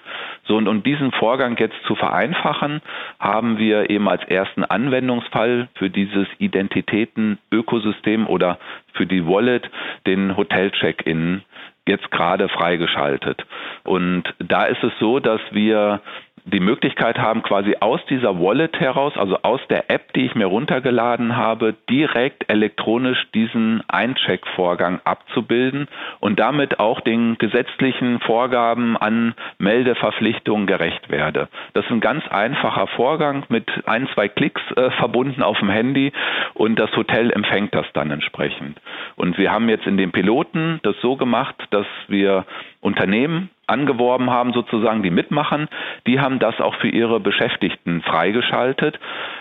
So 0.46 0.56
und 0.56 0.66
um 0.66 0.82
diesen 0.82 1.12
Vorgang 1.12 1.56
jetzt 1.58 1.80
zu 1.86 1.94
vereinfachen, 1.94 2.82
haben 3.20 3.58
wir 3.58 3.88
eben 3.88 4.08
als 4.08 4.24
ersten 4.24 4.64
Anwendungsfall 4.64 5.68
für 5.74 5.90
dieses 5.90 6.26
Identitäten-Ökosystem 6.38 8.26
oder 8.26 8.58
für 8.94 9.06
die 9.06 9.24
Wallet 9.26 9.70
den 10.06 10.36
Hotel-Check-In 10.36 11.42
jetzt 11.86 12.10
gerade 12.10 12.48
freigeschaltet. 12.48 13.46
Und 13.84 14.24
da 14.38 14.64
ist 14.64 14.82
es 14.82 14.92
so, 14.98 15.20
dass 15.20 15.40
wir 15.52 16.00
die 16.46 16.60
Möglichkeit 16.60 17.18
haben, 17.18 17.42
quasi 17.42 17.76
aus 17.80 18.00
dieser 18.08 18.40
Wallet 18.40 18.78
heraus, 18.78 19.14
also 19.16 19.38
aus 19.42 19.60
der 19.68 19.90
App, 19.90 20.12
die 20.12 20.26
ich 20.26 20.36
mir 20.36 20.46
runtergeladen 20.46 21.36
habe, 21.36 21.74
direkt 21.90 22.48
elektronisch 22.48 23.18
diesen 23.34 23.82
Eincheck-Vorgang 23.88 25.00
abzubilden 25.02 25.88
und 26.20 26.38
damit 26.38 26.78
auch 26.78 27.00
den 27.00 27.36
gesetzlichen 27.38 28.20
Vorgaben 28.20 28.96
an 28.96 29.34
Meldeverpflichtungen 29.58 30.68
gerecht 30.68 31.10
werde. 31.10 31.48
Das 31.74 31.84
ist 31.84 31.90
ein 31.90 32.00
ganz 32.00 32.24
einfacher 32.28 32.86
Vorgang 32.86 33.44
mit 33.48 33.68
ein, 33.86 34.08
zwei 34.14 34.28
Klicks 34.28 34.62
äh, 34.76 34.90
verbunden 34.92 35.42
auf 35.42 35.58
dem 35.58 35.68
Handy 35.68 36.12
und 36.54 36.78
das 36.78 36.94
Hotel 36.96 37.32
empfängt 37.32 37.74
das 37.74 37.86
dann 37.92 38.12
entsprechend. 38.12 38.80
Und 39.16 39.36
wir 39.36 39.50
haben 39.50 39.68
jetzt 39.68 39.86
in 39.86 39.96
den 39.96 40.12
Piloten 40.12 40.78
das 40.84 40.94
so 41.02 41.16
gemacht, 41.16 41.56
dass 41.70 41.86
wir 42.06 42.44
Unternehmen 42.86 43.50
angeworben 43.66 44.30
haben, 44.30 44.52
sozusagen, 44.52 45.02
die 45.02 45.10
mitmachen, 45.10 45.68
die 46.06 46.20
haben 46.20 46.38
das 46.38 46.60
auch 46.60 46.76
für 46.76 46.88
ihre 46.88 47.18
Beschäftigten 47.18 48.00
freigeschaltet. 48.02 48.98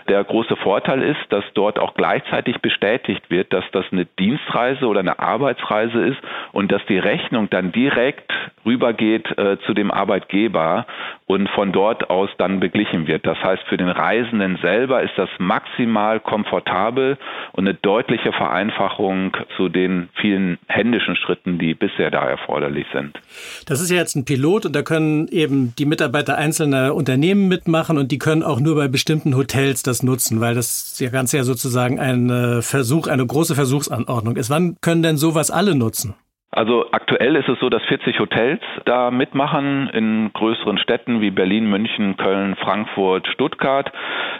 Der 0.10 0.24
große 0.24 0.56
Vorteil 0.56 1.04
ist, 1.04 1.22
dass 1.30 1.44
dort 1.54 1.78
auch 1.78 1.94
gleichzeitig 1.94 2.60
bestätigt 2.60 3.30
wird, 3.30 3.54
dass 3.54 3.64
das 3.72 3.86
eine 3.92 4.06
Dienstreise 4.06 4.88
oder 4.88 5.02
eine 5.02 5.20
Arbeitsreise 5.20 6.02
ist 6.02 6.18
und 6.54 6.72
dass 6.72 6.84
die 6.88 6.98
Rechnung 6.98 7.50
dann 7.52 7.72
direkt 7.72 8.32
rübergeht 8.66 9.38
äh, 9.38 9.58
zu 9.66 9.74
dem 9.74 9.92
Arbeitgeber 9.92 10.88
und 11.28 11.50
von 11.50 11.72
dort 11.72 12.10
aus 12.10 12.30
dann 12.38 12.60
beglichen 12.60 13.08
wird. 13.08 13.26
Das 13.26 13.38
heißt, 13.44 13.64
für 13.68 13.78
den 13.78 13.90
Reisenden 13.90 14.58
selber 14.58 15.04
ist 15.04 15.18
das 15.18 15.30
maximal 15.38 16.20
komfortabel 16.20 17.18
und 17.54 17.68
eine 17.68 17.76
deutliche 17.76 18.32
Vereinfachung 18.32 19.38
zu 19.56 19.70
den 19.70 20.10
vielen 20.16 20.58
händischen 20.68 21.16
Schritten, 21.16 21.60
die 21.60 21.76
bisher 21.76 22.10
da 22.10 22.28
erforderlich 22.28 22.88
sind. 22.92 23.20
Das 23.66 23.82
ist 23.82 23.90
ja 23.90 23.98
jetzt 23.98 24.16
ein 24.16 24.26
Pilot 24.26 24.66
und 24.66 24.74
da 24.76 24.82
können 24.82 25.28
eben 25.28 25.74
die 25.78 25.86
Mitarbeiter 25.86 26.38
einzelner 26.38 26.96
Unternehmen 26.96 27.48
mitmachen 27.48 27.98
und 27.98 28.12
die 28.12 28.18
können 28.18 28.44
auch 28.44 28.60
nur 28.60 28.76
bei 28.76 28.88
bestimmten 28.88 29.36
Hotels 29.36 29.84
das 29.84 30.04
nutzen, 30.04 30.40
weil 30.40 30.56
das 30.56 31.02
Ganze 31.12 31.38
ja 31.38 31.44
sozusagen 31.44 32.00
ein 32.00 32.62
Versuch, 32.62 33.08
eine 33.08 33.26
große 33.26 33.56
Versuchsanordnung 33.56 34.36
ist. 34.36 34.50
Wann 34.50 34.78
können 34.82 35.04
denn 35.04 35.18
sowas 35.18 35.52
alle 35.52 35.76
nutzen? 35.76 36.16
Also 36.56 36.86
aktuell 36.94 37.36
ist 37.36 37.50
es 37.50 37.60
so, 37.60 37.68
dass 37.70 37.84
40 37.84 38.18
Hotels 38.22 38.62
da 38.86 39.12
mitmachen 39.12 39.90
in 39.90 40.32
größeren 40.32 40.78
Städten 40.78 41.20
wie 41.20 41.30
Berlin, 41.30 41.70
München, 41.70 42.16
Köln, 42.16 42.56
Frankfurt, 42.56 43.28
Stuttgart. 43.28 43.92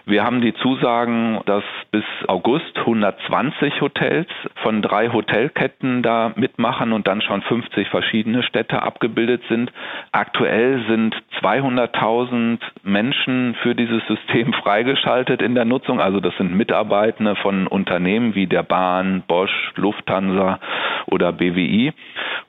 Wir 0.06 0.24
haben 0.24 0.40
die 0.40 0.54
Zusagen, 0.54 1.42
dass 1.46 1.66
bis 1.92 2.06
August 2.28 2.78
120 2.78 3.82
Hotels 3.82 4.30
von 4.64 4.82
drei 4.82 5.10
Hotelketten 5.10 6.04
da 6.04 6.32
mitmachen 6.38 6.94
und 6.94 7.06
dann 7.06 7.22
schon 7.22 7.42
50 7.42 7.90
verschiedene 7.90 8.44
Städte 8.44 8.82
abgebildet 8.82 9.44
sind. 9.50 9.74
Aktuell 10.14 10.86
sind 10.88 11.22
200.000 11.42 12.60
Menschen 12.84 13.56
für 13.62 13.76
dieses 13.76 14.02
System 14.08 14.54
freigeschaltet 14.64 15.42
in 15.42 15.54
der 15.54 15.66
Nutzung. 15.66 16.00
Also 16.00 16.22
das 16.22 16.34
sind 16.38 16.56
Mitarbeitende 16.56 17.36
von 17.36 17.68
Unternehmen 17.68 18.36
wie 18.36 18.48
der 18.48 18.64
Bahn, 18.64 19.24
Bosch, 19.28 19.74
Lufthansa 19.76 20.60
oder 21.08 21.34
BWI. 21.34 21.92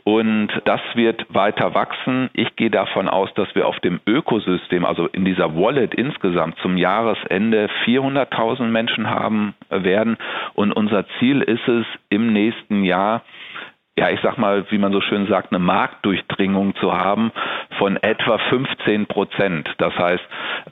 Und 0.05 0.49
das 0.65 0.81
wird 0.95 1.27
weiter 1.35 1.75
wachsen. 1.75 2.31
Ich 2.33 2.55
gehe 2.55 2.71
davon 2.71 3.09
aus, 3.09 3.33
dass 3.35 3.53
wir 3.57 3.67
auf 3.67 3.81
dem 3.81 4.01
Ökosystem, 4.07 4.85
also 4.85 5.09
in 5.09 5.25
dieser 5.25 5.57
Wallet 5.57 5.95
insgesamt 5.95 6.57
zum 6.59 6.77
Jahresende 6.77 7.69
400.000 7.85 8.65
Menschen 8.65 9.11
haben 9.11 9.55
werden. 9.69 10.17
Und 10.55 10.73
unser 10.73 11.07
Ziel 11.19 11.43
ist 11.43 11.67
es, 11.67 11.87
im 12.09 12.33
nächsten 12.33 12.85
Jahr 12.85 13.23
ja, 13.99 14.11
ich 14.11 14.21
sag 14.23 14.37
mal, 14.37 14.67
wie 14.71 14.77
man 14.77 14.93
so 14.93 15.01
schön 15.01 15.27
sagt, 15.27 15.53
eine 15.53 15.59
Marktdurchdringung 15.59 16.75
zu 16.77 16.93
haben 16.93 17.33
von 17.79 17.97
etwa 17.97 18.37
15 18.37 19.07
Prozent. 19.07 19.75
Das 19.79 19.97
heißt, 19.97 20.23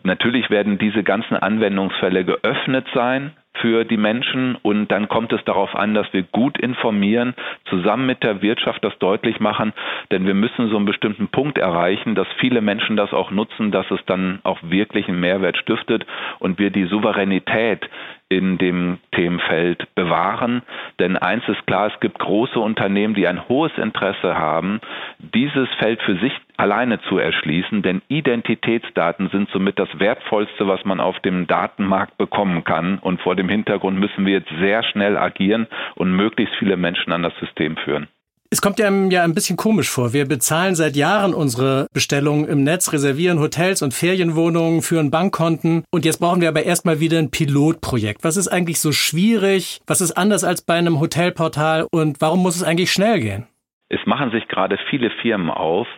natürlich 0.02 0.50
werden 0.50 0.76
diese 0.76 1.02
ganzen 1.02 1.36
Anwendungsfälle 1.36 2.24
geöffnet 2.26 2.86
sein 2.92 3.32
für 3.60 3.84
die 3.84 3.96
Menschen. 3.96 4.56
Und 4.62 4.88
dann 4.88 5.08
kommt 5.08 5.32
es 5.32 5.44
darauf 5.44 5.74
an, 5.74 5.94
dass 5.94 6.12
wir 6.12 6.22
gut 6.22 6.58
informieren, 6.58 7.34
zusammen 7.68 8.06
mit 8.06 8.22
der 8.22 8.42
Wirtschaft 8.42 8.84
das 8.84 8.96
deutlich 8.98 9.40
machen, 9.40 9.72
denn 10.10 10.26
wir 10.26 10.34
müssen 10.34 10.68
so 10.68 10.76
einen 10.76 10.86
bestimmten 10.86 11.28
Punkt 11.28 11.58
erreichen, 11.58 12.14
dass 12.14 12.26
viele 12.38 12.60
Menschen 12.60 12.96
das 12.96 13.12
auch 13.12 13.30
nutzen, 13.30 13.70
dass 13.70 13.90
es 13.90 14.00
dann 14.06 14.40
auch 14.42 14.58
wirklich 14.62 15.08
einen 15.08 15.20
Mehrwert 15.20 15.56
stiftet 15.56 16.06
und 16.38 16.58
wir 16.58 16.70
die 16.70 16.84
Souveränität 16.84 17.88
in 18.28 18.58
dem 18.58 18.98
Themenfeld 19.12 19.94
bewahren. 19.94 20.62
Denn 20.98 21.16
eins 21.16 21.46
ist 21.48 21.66
klar, 21.66 21.90
es 21.92 22.00
gibt 22.00 22.18
große 22.18 22.58
Unternehmen, 22.58 23.14
die 23.14 23.26
ein 23.26 23.48
hohes 23.48 23.72
Interesse 23.76 24.36
haben, 24.36 24.80
dieses 25.18 25.68
Feld 25.78 26.00
für 26.02 26.16
sich 26.16 26.32
alleine 26.56 27.00
zu 27.02 27.18
erschließen, 27.18 27.82
denn 27.82 28.02
Identitätsdaten 28.08 29.28
sind 29.30 29.50
somit 29.50 29.78
das 29.78 29.88
Wertvollste, 29.98 30.66
was 30.66 30.84
man 30.84 31.00
auf 31.00 31.18
dem 31.20 31.46
Datenmarkt 31.46 32.16
bekommen 32.16 32.64
kann. 32.64 32.98
Und 32.98 33.20
vor 33.20 33.36
dem 33.36 33.48
Hintergrund 33.48 33.98
müssen 33.98 34.24
wir 34.24 34.34
jetzt 34.34 34.52
sehr 34.60 34.82
schnell 34.84 35.16
agieren 35.16 35.66
und 35.94 36.14
möglichst 36.14 36.54
viele 36.56 36.76
Menschen 36.76 37.12
an 37.12 37.22
das 37.22 37.36
System 37.38 37.76
führen. 37.76 38.08
Es 38.54 38.62
kommt 38.62 38.78
ja, 38.78 38.88
ja 38.88 39.24
ein 39.24 39.34
bisschen 39.34 39.56
komisch 39.56 39.90
vor. 39.90 40.12
Wir 40.12 40.28
bezahlen 40.28 40.76
seit 40.76 40.94
Jahren 40.94 41.34
unsere 41.34 41.88
Bestellungen 41.92 42.46
im 42.46 42.62
Netz, 42.62 42.92
reservieren 42.92 43.40
Hotels 43.40 43.82
und 43.82 43.92
Ferienwohnungen, 43.92 44.80
führen 44.80 45.10
Bankkonten 45.10 45.82
und 45.90 46.04
jetzt 46.04 46.18
brauchen 46.18 46.40
wir 46.40 46.50
aber 46.50 46.62
erstmal 46.62 47.00
wieder 47.00 47.18
ein 47.18 47.32
Pilotprojekt. 47.32 48.22
Was 48.22 48.36
ist 48.36 48.46
eigentlich 48.46 48.78
so 48.80 48.92
schwierig? 48.92 49.80
Was 49.88 50.00
ist 50.00 50.12
anders 50.12 50.44
als 50.44 50.64
bei 50.64 50.74
einem 50.74 51.00
Hotelportal 51.00 51.88
und 51.90 52.20
warum 52.20 52.44
muss 52.44 52.54
es 52.54 52.62
eigentlich 52.62 52.92
schnell 52.92 53.18
gehen? 53.18 53.48
Es 53.88 54.06
machen 54.06 54.30
sich 54.30 54.46
gerade 54.46 54.78
viele 54.88 55.10
Firmen 55.20 55.50
auf, 55.50 55.88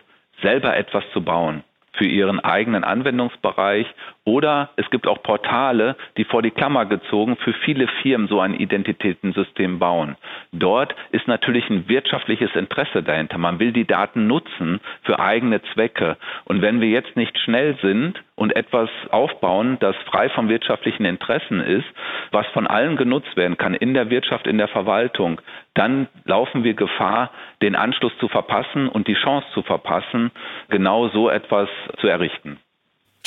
selber 0.41 0.75
etwas 0.75 1.03
zu 1.13 1.21
bauen 1.21 1.63
für 1.93 2.05
ihren 2.05 2.39
eigenen 2.39 2.83
Anwendungsbereich 2.83 3.85
oder 4.27 4.71
es 4.75 4.89
gibt 4.89 5.07
auch 5.07 5.23
Portale, 5.23 5.95
die 6.17 6.25
vor 6.25 6.41
die 6.41 6.51
Klammer 6.51 6.85
gezogen 6.85 7.37
für 7.37 7.53
viele 7.53 7.87
Firmen 8.01 8.27
so 8.27 8.41
ein 8.41 8.55
Identitätensystem 8.55 9.79
bauen. 9.79 10.17
Dort 10.51 10.93
ist 11.11 11.29
natürlich 11.29 11.69
ein 11.69 11.87
wirtschaftliches 11.87 12.53
Interesse 12.53 13.03
dahinter. 13.03 13.37
Man 13.37 13.59
will 13.59 13.71
die 13.71 13.87
Daten 13.87 14.27
nutzen 14.27 14.81
für 15.03 15.21
eigene 15.21 15.61
Zwecke. 15.73 16.17
Und 16.43 16.61
wenn 16.61 16.81
wir 16.81 16.89
jetzt 16.89 17.15
nicht 17.15 17.39
schnell 17.39 17.77
sind 17.81 18.21
und 18.35 18.53
etwas 18.53 18.89
aufbauen, 19.11 19.77
das 19.79 19.95
frei 20.11 20.27
von 20.27 20.49
wirtschaftlichen 20.49 21.05
Interessen 21.05 21.61
ist, 21.61 21.87
was 22.31 22.45
von 22.47 22.67
allen 22.67 22.97
genutzt 22.97 23.37
werden 23.37 23.55
kann, 23.57 23.75
in 23.75 23.93
der 23.93 24.09
Wirtschaft, 24.09 24.45
in 24.45 24.57
der 24.57 24.67
Verwaltung, 24.67 25.39
dann 25.73 26.09
laufen 26.25 26.65
wir 26.65 26.73
Gefahr, 26.73 27.31
den 27.61 27.77
Anschluss 27.77 28.11
zu 28.19 28.27
verpassen 28.27 28.89
und 28.89 29.07
die 29.07 29.15
Chance 29.15 29.47
zu 29.53 29.61
verpassen, 29.61 30.31
genau 30.67 31.07
so 31.07 31.29
etwas 31.29 31.69
zu 32.01 32.07
errichten. 32.07 32.59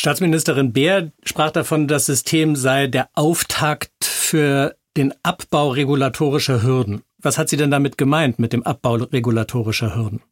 Staatsministerin 0.01 0.73
Beer 0.73 1.13
sprach 1.25 1.51
davon, 1.51 1.87
das 1.87 2.07
System 2.07 2.57
sei 2.57 2.87
der 2.87 3.11
Auftakt 3.15 3.93
für 4.03 4.75
den 4.97 5.13
Abbau 5.23 5.69
regulatorischer 5.69 6.63
Hürden. 6.63 7.03
Was 7.21 7.39
hat 7.39 7.51
sie 7.51 7.59
denn 7.59 7.71
damit 7.71 7.99
gemeint 7.99 8.39
mit 8.39 8.55
dem 8.55 8.63
Abbau 8.63 8.95
regulatorischer 8.95 9.95
Hürden? 9.95 10.23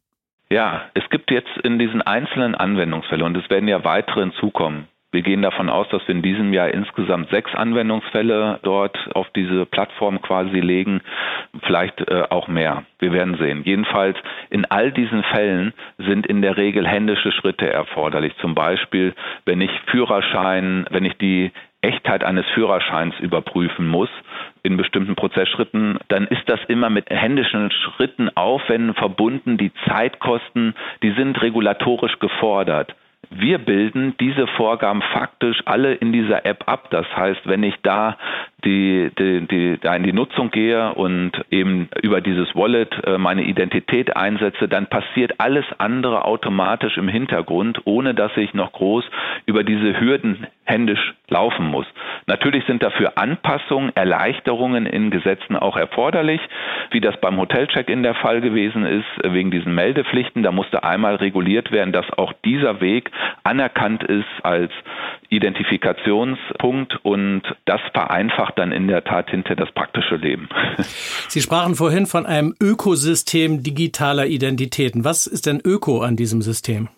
Ja, 0.49 0.89
es 0.95 1.03
gibt 1.11 1.29
jetzt 1.29 1.55
in 1.61 1.77
diesen 1.77 2.01
einzelnen 2.01 2.55
Anwendungsfällen, 2.55 3.23
und 3.23 3.37
es 3.37 3.47
werden 3.51 3.69
ja 3.69 3.83
weitere 3.83 4.21
hinzukommen, 4.21 4.87
Wir 5.11 5.23
gehen 5.23 5.41
davon 5.41 5.69
aus, 5.69 5.89
dass 5.89 6.07
wir 6.07 6.13
in 6.13 6.21
diesem 6.21 6.53
Jahr 6.53 6.69
insgesamt 6.69 7.31
sechs 7.31 7.53
Anwendungsfälle 7.55 8.59
dort 8.61 8.95
auf 9.15 9.27
diese 9.35 9.65
Plattform 9.65 10.21
quasi 10.21 10.59
legen, 10.59 11.01
vielleicht 11.63 11.99
äh, 12.01 12.25
auch 12.29 12.47
mehr. 12.47 12.83
Wir 12.99 13.11
werden 13.11 13.35
sehen. 13.37 13.63
Jedenfalls 13.65 14.17
in 14.51 14.65
all 14.65 14.91
diesen 14.91 15.23
Fällen 15.23 15.73
sind 15.97 16.27
in 16.27 16.43
der 16.43 16.57
Regel 16.57 16.87
händische 16.87 17.31
Schritte 17.31 17.67
erforderlich. 17.67 18.33
Zum 18.37 18.53
Beispiel, 18.53 19.15
wenn 19.45 19.61
ich 19.61 19.71
Führerschein, 19.87 20.85
wenn 20.91 21.05
ich 21.05 21.17
die 21.17 21.51
Echtheit 21.81 22.23
eines 22.23 22.45
Führerscheins 22.53 23.15
überprüfen 23.19 23.87
muss 23.87 24.09
in 24.61 24.77
bestimmten 24.77 25.15
Prozessschritten, 25.15 25.97
dann 26.09 26.27
ist 26.27 26.47
das 26.47 26.59
immer 26.67 26.91
mit 26.91 27.09
händischen 27.09 27.71
Schritten 27.71 28.29
Aufwänden 28.35 28.93
verbunden. 28.93 29.57
Die 29.57 29.71
Zeitkosten, 29.87 30.75
die 31.01 31.11
sind 31.13 31.41
regulatorisch 31.41 32.19
gefordert. 32.19 32.93
Wir 33.29 33.59
bilden 33.59 34.15
diese 34.19 34.47
Vorgaben 34.47 35.01
faktisch 35.01 35.61
alle 35.65 35.93
in 35.93 36.11
dieser 36.11 36.45
App 36.45 36.67
ab. 36.67 36.89
Das 36.89 37.05
heißt, 37.15 37.41
wenn 37.45 37.63
ich 37.63 37.75
da 37.83 38.17
die, 38.65 39.09
die, 39.17 39.47
die, 39.47 39.77
da 39.79 39.95
in 39.95 40.03
die 40.03 40.13
Nutzung 40.13 40.51
gehe 40.51 40.93
und 40.93 41.31
eben 41.49 41.89
über 42.01 42.21
dieses 42.21 42.55
Wallet 42.55 42.93
äh, 43.05 43.17
meine 43.17 43.43
Identität 43.43 44.15
einsetze, 44.15 44.67
dann 44.67 44.87
passiert 44.87 45.39
alles 45.39 45.65
andere 45.77 46.25
automatisch 46.25 46.97
im 46.97 47.07
Hintergrund, 47.07 47.81
ohne 47.85 48.13
dass 48.13 48.35
ich 48.37 48.53
noch 48.53 48.71
groß 48.71 49.05
über 49.45 49.63
diese 49.63 49.99
Hürden 49.99 50.47
händisch 50.65 51.13
laufen 51.29 51.65
muss. 51.67 51.87
Natürlich 52.27 52.65
sind 52.65 52.83
dafür 52.83 53.17
Anpassungen, 53.17 53.95
Erleichterungen 53.95 54.85
in 54.85 55.09
Gesetzen 55.09 55.55
auch 55.55 55.77
erforderlich, 55.77 56.41
wie 56.91 57.01
das 57.01 57.19
beim 57.19 57.37
Hotelcheck-in 57.37 58.03
der 58.03 58.15
Fall 58.15 58.41
gewesen 58.41 58.85
ist, 58.85 59.05
wegen 59.23 59.51
diesen 59.51 59.73
Meldepflichten. 59.73 60.43
Da 60.43 60.51
musste 60.51 60.83
einmal 60.83 61.15
reguliert 61.15 61.71
werden, 61.71 61.91
dass 61.91 62.11
auch 62.13 62.33
dieser 62.45 62.81
Weg 62.81 63.11
anerkannt 63.43 64.03
ist 64.03 64.27
als 64.43 64.71
Identifikationspunkt 65.29 66.99
und 67.03 67.43
das 67.65 67.81
vereinfacht 67.93 68.48
dann 68.51 68.71
in 68.71 68.87
der 68.87 69.03
Tat 69.03 69.29
hinter 69.29 69.55
das 69.55 69.71
praktische 69.71 70.15
Leben. 70.15 70.49
Sie 71.27 71.41
sprachen 71.41 71.75
vorhin 71.75 72.05
von 72.05 72.25
einem 72.25 72.55
Ökosystem 72.61 73.63
digitaler 73.63 74.27
Identitäten. 74.27 75.03
Was 75.03 75.27
ist 75.27 75.45
denn 75.45 75.61
Öko 75.63 76.01
an 76.01 76.15
diesem 76.15 76.41
System? 76.41 76.89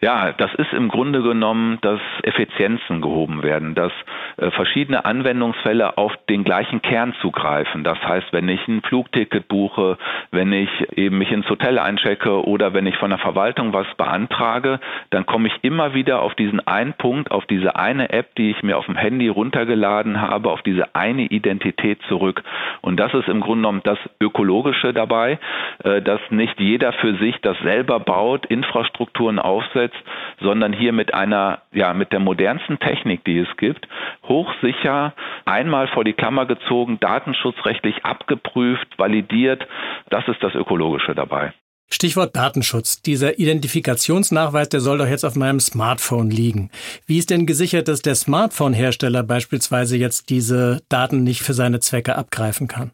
Ja, 0.00 0.30
das 0.30 0.54
ist 0.54 0.72
im 0.72 0.88
Grunde 0.88 1.22
genommen, 1.22 1.78
dass 1.80 1.98
Effizienzen 2.22 3.00
gehoben 3.00 3.42
werden, 3.42 3.74
dass 3.74 3.90
äh, 4.36 4.52
verschiedene 4.52 5.04
Anwendungsfälle 5.04 5.98
auf 5.98 6.12
den 6.28 6.44
gleichen 6.44 6.82
Kern 6.82 7.14
zugreifen. 7.20 7.82
Das 7.82 7.98
heißt, 8.00 8.32
wenn 8.32 8.48
ich 8.48 8.66
ein 8.68 8.80
Flugticket 8.82 9.48
buche, 9.48 9.98
wenn 10.30 10.52
ich 10.52 10.70
eben 10.96 11.18
mich 11.18 11.32
ins 11.32 11.50
Hotel 11.50 11.80
einchecke 11.80 12.46
oder 12.46 12.74
wenn 12.74 12.86
ich 12.86 12.96
von 12.98 13.10
der 13.10 13.18
Verwaltung 13.18 13.72
was 13.72 13.88
beantrage, 13.96 14.78
dann 15.10 15.26
komme 15.26 15.48
ich 15.48 15.64
immer 15.64 15.94
wieder 15.94 16.22
auf 16.22 16.36
diesen 16.36 16.64
einen 16.64 16.92
Punkt, 16.92 17.32
auf 17.32 17.46
diese 17.46 17.74
eine 17.74 18.10
App, 18.10 18.36
die 18.36 18.52
ich 18.52 18.62
mir 18.62 18.78
auf 18.78 18.86
dem 18.86 18.96
Handy 18.96 19.26
runtergeladen 19.26 20.20
habe, 20.20 20.50
auf 20.50 20.62
diese 20.62 20.94
eine 20.94 21.22
Identität 21.22 21.98
zurück. 22.06 22.44
Und 22.82 23.00
das 23.00 23.12
ist 23.14 23.26
im 23.26 23.40
Grunde 23.40 23.62
genommen 23.62 23.80
das 23.82 23.98
Ökologische 24.20 24.92
dabei, 24.92 25.40
äh, 25.82 26.00
dass 26.02 26.20
nicht 26.30 26.60
jeder 26.60 26.92
für 26.92 27.16
sich 27.16 27.34
das 27.42 27.58
selber 27.64 27.98
baut, 27.98 28.46
Infrastrukturen 28.46 29.40
aufsetzt, 29.40 29.87
umsetzt, 29.88 30.04
sondern 30.40 30.72
hier 30.72 30.92
mit 30.92 31.14
einer, 31.14 31.62
ja, 31.72 31.92
mit 31.94 32.12
der 32.12 32.20
modernsten 32.20 32.78
Technik, 32.78 33.24
die 33.24 33.38
es 33.38 33.56
gibt, 33.56 33.86
hochsicher, 34.24 35.14
einmal 35.44 35.88
vor 35.88 36.04
die 36.04 36.12
Klammer 36.12 36.46
gezogen, 36.46 36.98
datenschutzrechtlich 37.00 38.04
abgeprüft, 38.04 38.86
validiert. 38.96 39.66
Das 40.10 40.26
ist 40.28 40.42
das 40.42 40.54
Ökologische 40.54 41.14
dabei. 41.14 41.52
Stichwort 41.90 42.36
Datenschutz. 42.36 43.00
Dieser 43.00 43.38
Identifikationsnachweis, 43.38 44.68
der 44.68 44.80
soll 44.80 44.98
doch 44.98 45.08
jetzt 45.08 45.24
auf 45.24 45.36
meinem 45.36 45.58
Smartphone 45.58 46.30
liegen. 46.30 46.70
Wie 47.06 47.16
ist 47.16 47.30
denn 47.30 47.46
gesichert, 47.46 47.88
dass 47.88 48.02
der 48.02 48.14
Smartphone-Hersteller 48.14 49.22
beispielsweise 49.22 49.96
jetzt 49.96 50.28
diese 50.28 50.82
Daten 50.90 51.24
nicht 51.24 51.40
für 51.40 51.54
seine 51.54 51.80
Zwecke 51.80 52.16
abgreifen 52.16 52.68
kann? 52.68 52.90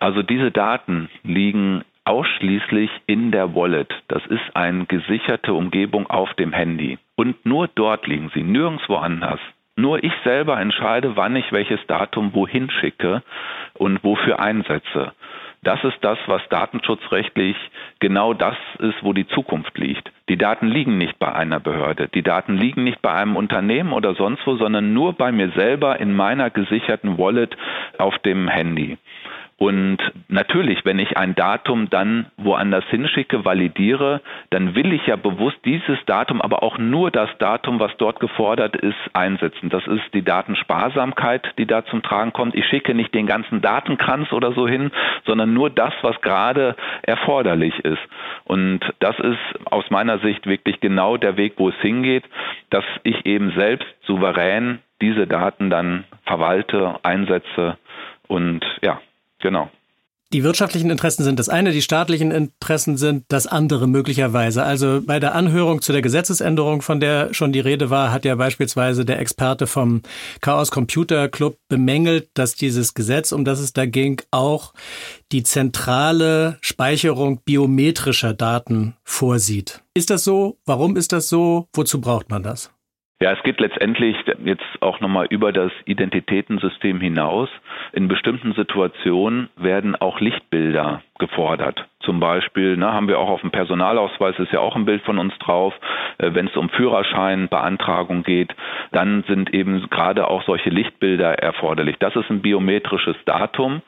Also 0.00 0.22
diese 0.22 0.50
Daten 0.50 1.10
liegen 1.22 1.84
ausschließlich 2.04 2.90
in 3.06 3.30
der 3.30 3.54
Wallet. 3.54 3.92
Das 4.08 4.24
ist 4.26 4.54
eine 4.54 4.86
gesicherte 4.86 5.54
Umgebung 5.54 6.08
auf 6.08 6.32
dem 6.34 6.52
Handy. 6.52 6.98
Und 7.16 7.44
nur 7.46 7.68
dort 7.68 8.06
liegen 8.06 8.30
sie, 8.34 8.42
nirgendwo 8.42 8.96
anders. 8.96 9.40
Nur 9.76 10.04
ich 10.04 10.12
selber 10.22 10.60
entscheide, 10.60 11.16
wann 11.16 11.34
ich 11.34 11.50
welches 11.50 11.84
Datum 11.86 12.34
wohin 12.34 12.70
schicke 12.70 13.22
und 13.74 14.04
wofür 14.04 14.38
einsetze. 14.38 15.12
Das 15.64 15.82
ist 15.82 15.96
das, 16.02 16.18
was 16.26 16.46
datenschutzrechtlich 16.50 17.56
genau 17.98 18.34
das 18.34 18.56
ist, 18.80 19.02
wo 19.02 19.14
die 19.14 19.26
Zukunft 19.26 19.76
liegt. 19.78 20.12
Die 20.28 20.36
Daten 20.36 20.68
liegen 20.68 20.98
nicht 20.98 21.18
bei 21.18 21.32
einer 21.32 21.58
Behörde, 21.58 22.08
die 22.08 22.22
Daten 22.22 22.56
liegen 22.56 22.84
nicht 22.84 23.00
bei 23.00 23.12
einem 23.12 23.34
Unternehmen 23.34 23.94
oder 23.94 24.14
sonst 24.14 24.46
wo, 24.46 24.56
sondern 24.56 24.92
nur 24.92 25.14
bei 25.14 25.32
mir 25.32 25.50
selber 25.52 25.98
in 25.98 26.14
meiner 26.14 26.50
gesicherten 26.50 27.16
Wallet 27.16 27.56
auf 27.96 28.18
dem 28.18 28.46
Handy. 28.46 28.98
Und 29.56 29.98
natürlich, 30.28 30.84
wenn 30.84 30.98
ich 30.98 31.16
ein 31.16 31.36
Datum 31.36 31.88
dann 31.88 32.26
woanders 32.36 32.84
hinschicke, 32.86 33.44
validiere, 33.44 34.20
dann 34.50 34.74
will 34.74 34.92
ich 34.92 35.06
ja 35.06 35.14
bewusst 35.14 35.58
dieses 35.64 35.98
Datum, 36.06 36.42
aber 36.42 36.64
auch 36.64 36.76
nur 36.76 37.12
das 37.12 37.30
Datum, 37.38 37.78
was 37.78 37.96
dort 37.98 38.18
gefordert 38.18 38.74
ist, 38.74 38.96
einsetzen. 39.12 39.70
Das 39.70 39.86
ist 39.86 40.02
die 40.12 40.22
Datensparsamkeit, 40.22 41.54
die 41.56 41.66
da 41.66 41.84
zum 41.84 42.02
Tragen 42.02 42.32
kommt. 42.32 42.56
Ich 42.56 42.66
schicke 42.66 42.94
nicht 42.94 43.14
den 43.14 43.26
ganzen 43.26 43.60
Datenkranz 43.60 44.32
oder 44.32 44.52
so 44.52 44.66
hin, 44.66 44.90
sondern 45.24 45.54
nur 45.54 45.70
das, 45.70 45.94
was 46.02 46.20
gerade 46.20 46.74
erforderlich 47.02 47.78
ist. 47.84 48.02
Und 48.44 48.80
das 48.98 49.16
ist 49.20 49.38
aus 49.66 49.88
meiner 49.90 50.18
Sicht 50.18 50.46
wirklich 50.46 50.80
genau 50.80 51.16
der 51.16 51.36
Weg, 51.36 51.54
wo 51.58 51.68
es 51.68 51.76
hingeht, 51.76 52.24
dass 52.70 52.84
ich 53.04 53.24
eben 53.24 53.52
selbst 53.52 53.86
souverän 54.02 54.80
diese 55.00 55.26
Daten 55.26 55.70
dann 55.70 56.04
verwalte, 56.24 56.96
einsetze 57.02 57.76
und 58.26 58.64
ja, 58.82 59.00
Genau. 59.44 59.68
Die 60.32 60.42
wirtschaftlichen 60.42 60.90
Interessen 60.90 61.22
sind 61.22 61.38
das 61.38 61.50
eine, 61.50 61.70
die 61.70 61.82
staatlichen 61.82 62.30
Interessen 62.30 62.96
sind 62.96 63.24
das 63.28 63.46
andere 63.46 63.86
möglicherweise. 63.86 64.64
Also 64.64 65.02
bei 65.04 65.20
der 65.20 65.34
Anhörung 65.34 65.82
zu 65.82 65.92
der 65.92 66.00
Gesetzesänderung, 66.00 66.80
von 66.80 66.98
der 66.98 67.34
schon 67.34 67.52
die 67.52 67.60
Rede 67.60 67.90
war, 67.90 68.10
hat 68.10 68.24
ja 68.24 68.34
beispielsweise 68.34 69.04
der 69.04 69.20
Experte 69.20 69.66
vom 69.66 70.00
Chaos 70.40 70.70
Computer 70.70 71.28
Club 71.28 71.58
bemängelt, 71.68 72.30
dass 72.32 72.56
dieses 72.56 72.94
Gesetz, 72.94 73.32
um 73.32 73.44
das 73.44 73.60
es 73.60 73.74
da 73.74 73.84
ging, 73.84 74.22
auch 74.30 74.72
die 75.30 75.42
zentrale 75.42 76.56
Speicherung 76.62 77.42
biometrischer 77.44 78.32
Daten 78.32 78.96
vorsieht. 79.04 79.82
Ist 79.92 80.08
das 80.08 80.24
so? 80.24 80.56
Warum 80.64 80.96
ist 80.96 81.12
das 81.12 81.28
so? 81.28 81.68
Wozu 81.74 82.00
braucht 82.00 82.30
man 82.30 82.42
das? 82.42 82.73
Ja, 83.24 83.32
es 83.32 83.42
geht 83.42 83.58
letztendlich 83.58 84.18
jetzt 84.44 84.66
auch 84.80 85.00
nochmal 85.00 85.24
über 85.30 85.50
das 85.50 85.72
Identitätensystem 85.86 87.00
hinaus. 87.00 87.48
In 87.94 88.06
bestimmten 88.06 88.52
Situationen 88.52 89.48
werden 89.56 89.96
auch 89.96 90.20
Lichtbilder 90.20 91.00
gefordert. 91.18 91.86
Zum 92.00 92.18
Beispiel 92.18 92.76
ne, 92.76 92.92
haben 92.92 93.08
wir 93.08 93.18
auch 93.18 93.28
auf 93.28 93.40
dem 93.40 93.50
Personalausweis, 93.50 94.38
ist 94.38 94.52
ja 94.52 94.60
auch 94.60 94.74
ein 94.74 94.84
Bild 94.84 95.02
von 95.02 95.18
uns 95.18 95.32
drauf, 95.38 95.72
äh, 96.18 96.30
wenn 96.34 96.48
es 96.48 96.56
um 96.56 96.68
Führerscheinbeantragung 96.68 98.24
geht, 98.24 98.54
dann 98.92 99.22
sind 99.28 99.54
eben 99.54 99.88
gerade 99.90 100.28
auch 100.28 100.42
solche 100.42 100.70
Lichtbilder 100.70 101.38
erforderlich. 101.38 101.96
Das 102.00 102.16
ist 102.16 102.30
ein 102.30 102.42
biometrisches 102.42 103.16
Datum 103.26 103.80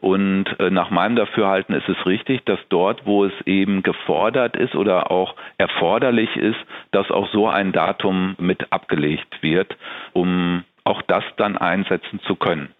und 0.00 0.46
äh, 0.58 0.70
nach 0.70 0.90
meinem 0.90 1.16
Dafürhalten 1.16 1.74
ist 1.74 1.88
es 1.88 2.06
richtig, 2.06 2.44
dass 2.46 2.58
dort, 2.70 3.04
wo 3.04 3.24
es 3.26 3.32
eben 3.44 3.82
gefordert 3.82 4.56
ist 4.56 4.74
oder 4.74 5.10
auch 5.10 5.34
erforderlich 5.58 6.34
ist, 6.36 6.58
dass 6.92 7.10
auch 7.10 7.28
so 7.30 7.46
ein 7.46 7.72
Datum 7.72 8.36
mit 8.38 8.72
abgelegt 8.72 9.42
wird, 9.42 9.76
um 10.12 10.64
auch 10.84 11.02
das 11.02 11.24
dann 11.36 11.56
einsetzen 11.56 12.20
zu 12.26 12.36
können. 12.36 12.70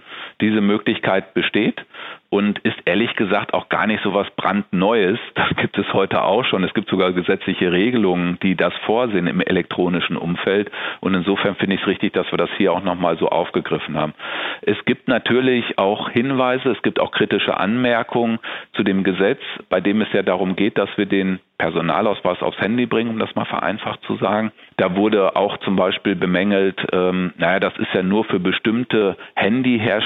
Diese 0.40 0.60
Möglichkeit 0.60 1.34
besteht 1.34 1.84
und 2.30 2.60
ist 2.60 2.76
ehrlich 2.84 3.14
gesagt 3.16 3.52
auch 3.54 3.68
gar 3.68 3.86
nicht 3.86 4.02
so 4.02 4.14
was 4.14 4.30
brandneues. 4.36 5.18
Das 5.40 5.56
gibt 5.56 5.78
es 5.78 5.92
heute 5.92 6.22
auch 6.22 6.44
schon. 6.44 6.62
Es 6.64 6.74
gibt 6.74 6.88
sogar 6.88 7.12
gesetzliche 7.12 7.72
Regelungen, 7.72 8.38
die 8.42 8.54
das 8.54 8.72
vorsehen 8.84 9.26
im 9.26 9.40
elektronischen 9.40 10.16
Umfeld. 10.16 10.70
Und 11.00 11.14
insofern 11.14 11.56
finde 11.56 11.74
ich 11.74 11.80
es 11.80 11.86
richtig, 11.86 12.12
dass 12.12 12.30
wir 12.30 12.38
das 12.38 12.50
hier 12.56 12.72
auch 12.72 12.82
nochmal 12.82 13.18
so 13.18 13.28
aufgegriffen 13.28 13.96
haben. 13.96 14.14
Es 14.62 14.76
gibt 14.84 15.08
natürlich 15.08 15.78
auch 15.78 16.10
Hinweise, 16.10 16.70
es 16.70 16.82
gibt 16.82 17.00
auch 17.00 17.10
kritische 17.10 17.56
Anmerkungen 17.56 18.38
zu 18.74 18.82
dem 18.82 19.02
Gesetz, 19.02 19.40
bei 19.70 19.80
dem 19.80 20.02
es 20.02 20.12
ja 20.12 20.22
darum 20.22 20.56
geht, 20.56 20.78
dass 20.78 20.90
wir 20.96 21.06
den 21.06 21.40
Personalausweis 21.60 22.40
aufs 22.40 22.58
Handy 22.58 22.86
bringen, 22.86 23.10
um 23.10 23.18
das 23.18 23.34
mal 23.34 23.44
vereinfacht 23.44 24.00
zu 24.06 24.16
sagen. 24.16 24.50
Da 24.78 24.96
wurde 24.96 25.36
auch 25.36 25.58
zum 25.58 25.76
Beispiel 25.76 26.16
bemängelt, 26.16 26.80
ähm, 26.90 27.34
naja, 27.36 27.60
das 27.60 27.76
ist 27.76 27.92
ja 27.92 28.02
nur 28.02 28.24
für 28.24 28.40
bestimmte 28.40 29.18
Handyhersteller. 29.34 29.99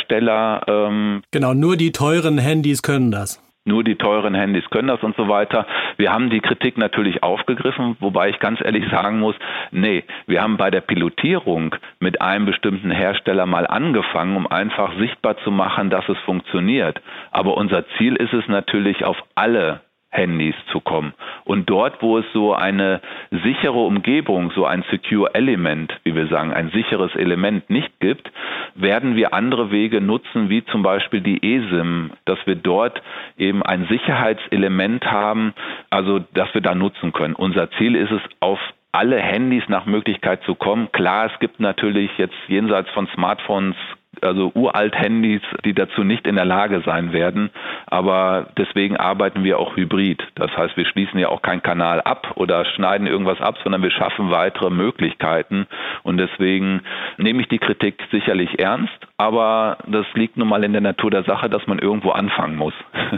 Ähm, 0.68 1.22
genau, 1.30 1.54
nur 1.54 1.76
die 1.76 1.92
teuren 1.92 2.38
Handys 2.38 2.82
können 2.82 3.10
das. 3.10 3.40
Nur 3.66 3.82
die 3.82 3.94
teuren 3.94 4.34
Handys 4.34 4.68
können 4.68 4.88
das 4.88 5.02
und 5.02 5.16
so 5.16 5.26
weiter. 5.26 5.66
Wir 5.96 6.12
haben 6.12 6.28
die 6.28 6.40
Kritik 6.40 6.76
natürlich 6.76 7.22
aufgegriffen, 7.22 7.96
wobei 7.98 8.28
ich 8.28 8.38
ganz 8.38 8.60
ehrlich 8.62 8.84
sagen 8.90 9.20
muss, 9.20 9.36
nee, 9.70 10.04
wir 10.26 10.42
haben 10.42 10.58
bei 10.58 10.70
der 10.70 10.82
Pilotierung 10.82 11.74
mit 11.98 12.20
einem 12.20 12.44
bestimmten 12.44 12.90
Hersteller 12.90 13.46
mal 13.46 13.66
angefangen, 13.66 14.36
um 14.36 14.46
einfach 14.46 14.92
sichtbar 14.98 15.38
zu 15.44 15.50
machen, 15.50 15.88
dass 15.88 16.06
es 16.10 16.18
funktioniert. 16.26 17.00
Aber 17.30 17.56
unser 17.56 17.88
Ziel 17.96 18.16
ist 18.16 18.34
es 18.34 18.46
natürlich, 18.48 19.02
auf 19.02 19.16
alle 19.34 19.80
Handys 20.14 20.54
zu 20.70 20.80
kommen. 20.80 21.12
Und 21.44 21.68
dort, 21.68 22.00
wo 22.00 22.18
es 22.18 22.24
so 22.32 22.54
eine 22.54 23.00
sichere 23.30 23.78
Umgebung, 23.78 24.52
so 24.54 24.64
ein 24.64 24.84
Secure 24.90 25.34
Element, 25.34 25.92
wie 26.04 26.14
wir 26.14 26.28
sagen, 26.28 26.52
ein 26.52 26.70
sicheres 26.70 27.14
Element 27.16 27.68
nicht 27.68 27.98
gibt, 28.00 28.30
werden 28.74 29.16
wir 29.16 29.34
andere 29.34 29.70
Wege 29.70 30.00
nutzen, 30.00 30.48
wie 30.48 30.64
zum 30.66 30.82
Beispiel 30.82 31.20
die 31.20 31.42
eSIM, 31.42 32.12
dass 32.24 32.38
wir 32.46 32.54
dort 32.54 33.02
eben 33.36 33.62
ein 33.62 33.86
Sicherheitselement 33.88 35.04
haben, 35.04 35.52
also 35.90 36.20
dass 36.32 36.52
wir 36.54 36.60
da 36.60 36.74
nutzen 36.74 37.12
können. 37.12 37.34
Unser 37.34 37.70
Ziel 37.72 37.96
ist 37.96 38.10
es, 38.10 38.22
auf 38.40 38.60
alle 38.92 39.18
Handys 39.18 39.64
nach 39.68 39.86
Möglichkeit 39.86 40.42
zu 40.44 40.54
kommen. 40.54 40.92
Klar, 40.92 41.30
es 41.32 41.40
gibt 41.40 41.58
natürlich 41.58 42.10
jetzt 42.16 42.36
jenseits 42.46 42.88
von 42.90 43.08
Smartphones 43.08 43.74
also 44.22 44.52
uralt 44.54 44.94
Handys, 44.94 45.42
die 45.64 45.74
dazu 45.74 46.04
nicht 46.04 46.26
in 46.26 46.36
der 46.36 46.44
Lage 46.44 46.82
sein 46.84 47.12
werden. 47.12 47.50
Aber 47.86 48.48
deswegen 48.56 48.96
arbeiten 48.96 49.44
wir 49.44 49.58
auch 49.58 49.76
hybrid. 49.76 50.22
Das 50.34 50.50
heißt, 50.56 50.76
wir 50.76 50.86
schließen 50.86 51.18
ja 51.18 51.28
auch 51.28 51.42
keinen 51.42 51.62
Kanal 51.62 52.00
ab 52.00 52.32
oder 52.36 52.64
schneiden 52.64 53.06
irgendwas 53.06 53.40
ab, 53.40 53.56
sondern 53.62 53.82
wir 53.82 53.90
schaffen 53.90 54.30
weitere 54.30 54.70
Möglichkeiten. 54.70 55.66
Und 56.02 56.18
deswegen 56.18 56.82
nehme 57.18 57.42
ich 57.42 57.48
die 57.48 57.58
Kritik 57.58 58.02
sicherlich 58.10 58.58
ernst. 58.58 58.94
Aber 59.16 59.78
das 59.86 60.06
liegt 60.14 60.36
nun 60.36 60.48
mal 60.48 60.64
in 60.64 60.72
der 60.72 60.80
Natur 60.80 61.10
der 61.10 61.24
Sache, 61.24 61.48
dass 61.48 61.66
man 61.66 61.78
irgendwo 61.78 62.10
anfangen 62.10 62.56
muss. 62.56 62.74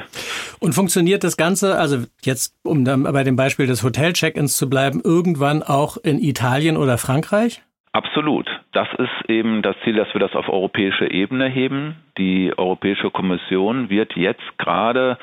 Und 0.61 0.75
funktioniert 0.75 1.25
das 1.25 1.37
Ganze, 1.37 1.79
also 1.79 2.05
jetzt, 2.23 2.55
um 2.63 2.85
dann 2.85 3.05
bei 3.05 3.25
dem 3.25 3.37
Beispiel 3.37 3.67
des 3.67 3.83
Hotel-Check-ins 3.83 4.57
zu 4.57 4.69
bleiben, 4.69 5.01
irgendwann 5.03 5.63
auch 5.63 5.97
in 5.97 6.19
Italien 6.19 6.77
oder 6.77 6.99
Frankreich? 6.99 7.63
Absolut. 7.97 8.47
Das 8.73 8.89
ist 8.99 9.31
eben 9.31 9.63
das 9.63 9.75
Ziel, 9.83 9.95
dass 9.97 10.13
wir 10.13 10.21
das 10.21 10.35
auf 10.37 10.51
europäische 10.51 11.11
Ebene 11.11 11.47
heben. 11.49 11.97
Die 12.19 12.53
Europäische 12.55 13.11
Kommission 13.11 13.89
wird 13.89 14.15
jetzt 14.17 14.59
gerade 14.59 15.17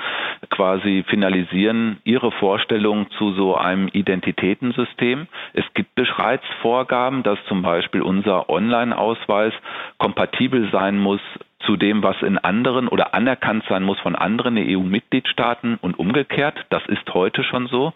quasi 0.49 1.05
finalisieren 1.07 1.99
ihre 2.03 2.31
Vorstellung 2.31 3.12
zu 3.12 3.31
so 3.33 3.55
einem 3.55 3.89
Identitätensystem. 3.89 5.27
Es 5.53 5.65
gibt 5.75 5.93
bereits 5.93 6.45
Vorgaben, 6.63 7.21
dass 7.21 7.38
zum 7.47 7.62
Beispiel 7.62 8.01
unser 8.01 8.49
Online-Ausweis 8.49 9.53
kompatibel 9.99 10.67
sein 10.71 10.97
muss 10.97 11.21
zu 11.67 11.77
dem, 11.77 12.01
was 12.01 12.19
in 12.23 12.39
anderen 12.39 12.88
oder 12.88 13.13
anerkannt 13.13 13.65
sein 13.69 13.83
muss 13.83 13.99
von 13.99 14.15
anderen 14.15 14.57
EU-Mitgliedstaaten 14.57 15.77
und 15.79 15.99
umgekehrt. 15.99 16.57
Das 16.71 16.81
ist 16.88 17.13
heute 17.13 17.43
schon 17.43 17.67
so. 17.67 17.93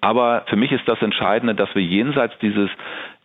Aber 0.00 0.44
für 0.48 0.56
mich 0.56 0.72
ist 0.72 0.86
das 0.86 1.00
Entscheidende, 1.00 1.54
dass 1.54 1.74
wir 1.74 1.82
jenseits 1.82 2.36
dieses 2.40 2.70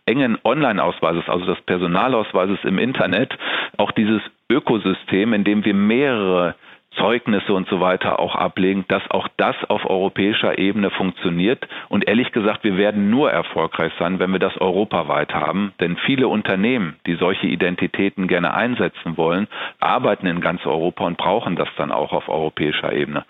engen 0.06 0.38
Online-Ausweises, 0.44 1.28
also 1.28 1.46
des 1.46 1.60
Personalausweises 1.62 2.58
im 2.64 2.78
Internet, 2.78 3.36
auch 3.76 3.92
dieses 3.92 4.20
Ökosystem, 4.50 5.32
in 5.32 5.44
dem 5.44 5.64
wir 5.64 5.74
mehrere 5.74 6.54
Zeugnisse 6.96 7.52
und 7.54 7.68
so 7.68 7.80
weiter 7.80 8.18
auch 8.18 8.34
ablegen, 8.34 8.84
dass 8.88 9.02
auch 9.10 9.28
das 9.36 9.56
auf 9.68 9.88
europäischer 9.88 10.58
Ebene 10.58 10.90
funktioniert. 10.90 11.66
Und 11.88 12.06
ehrlich 12.06 12.32
gesagt, 12.32 12.64
wir 12.64 12.76
werden 12.76 13.10
nur 13.10 13.30
erfolgreich 13.30 13.92
sein, 13.98 14.18
wenn 14.18 14.32
wir 14.32 14.38
das 14.38 14.56
europaweit 14.60 15.34
haben. 15.34 15.72
Denn 15.80 15.96
viele 15.96 16.28
Unternehmen, 16.28 16.96
die 17.06 17.14
solche 17.16 17.46
Identitäten 17.46 18.28
gerne 18.28 18.54
einsetzen 18.54 19.16
wollen, 19.16 19.48
arbeiten 19.80 20.26
in 20.26 20.40
ganz 20.40 20.64
Europa 20.66 21.04
und 21.04 21.16
brauchen 21.18 21.56
das 21.56 21.68
dann 21.76 21.90
auch 21.92 22.12
auf 22.12 22.28
europäischer 22.28 22.92
Ebene. 22.92 23.24